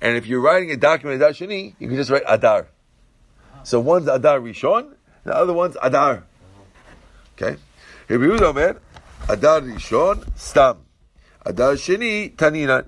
And 0.00 0.16
if 0.16 0.26
you're 0.26 0.40
writing 0.40 0.72
a 0.72 0.76
document 0.76 1.22
Adar 1.22 1.30
Sheni, 1.30 1.74
you 1.78 1.86
can 1.86 1.96
just 1.96 2.10
write 2.10 2.24
Adar. 2.26 2.66
So 3.62 3.78
one's 3.78 4.08
Adar 4.08 4.40
Rishon, 4.40 4.92
the 5.22 5.32
other 5.32 5.52
one's 5.52 5.76
Adar. 5.80 6.24
Okay? 7.34 7.56
Rabbi 8.08 8.24
Yehuda 8.24 8.42
Omer, 8.42 8.80
Adar 9.28 9.60
Rishon, 9.60 10.26
Stam. 10.36 10.78
Adar 11.46 11.74
Sheni, 11.74 12.34
Taninan. 12.34 12.86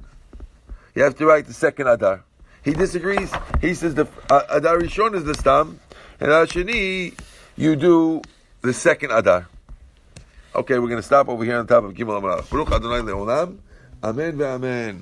You 0.97 1.05
have 1.05 1.17
to 1.19 1.27
write 1.27 1.47
the 1.47 1.55
second 1.55 1.87
Adar. 1.87 2.25
He 2.65 2.73
disagrees. 2.73 3.33
He 3.61 3.75
says 3.75 3.95
the 3.95 4.09
uh, 4.29 4.43
Adar 4.49 4.79
Rishon 4.79 5.15
is 5.15 5.23
the 5.23 5.35
Stam, 5.35 5.79
and 6.19 6.31
Adar 6.31 6.47
Sheni, 6.47 7.17
you 7.57 7.77
do 7.77 8.23
the 8.61 8.73
second 8.73 9.13
Adar. 9.13 9.47
Okay, 10.55 10.79
we're 10.79 10.89
going 10.89 11.01
to 11.01 11.03
stop 11.03 11.31
over 11.31 11.45
here 11.45 11.57
on 11.57 11.67
top 11.67 11.85
of 11.85 11.95
Gimel 11.95 12.19
Amar. 12.19 12.43
Baruch 12.51 12.73
Adonai 12.73 13.01
Leolam. 13.01 13.59
Amen 14.05 14.37
ve'amen. 14.37 15.01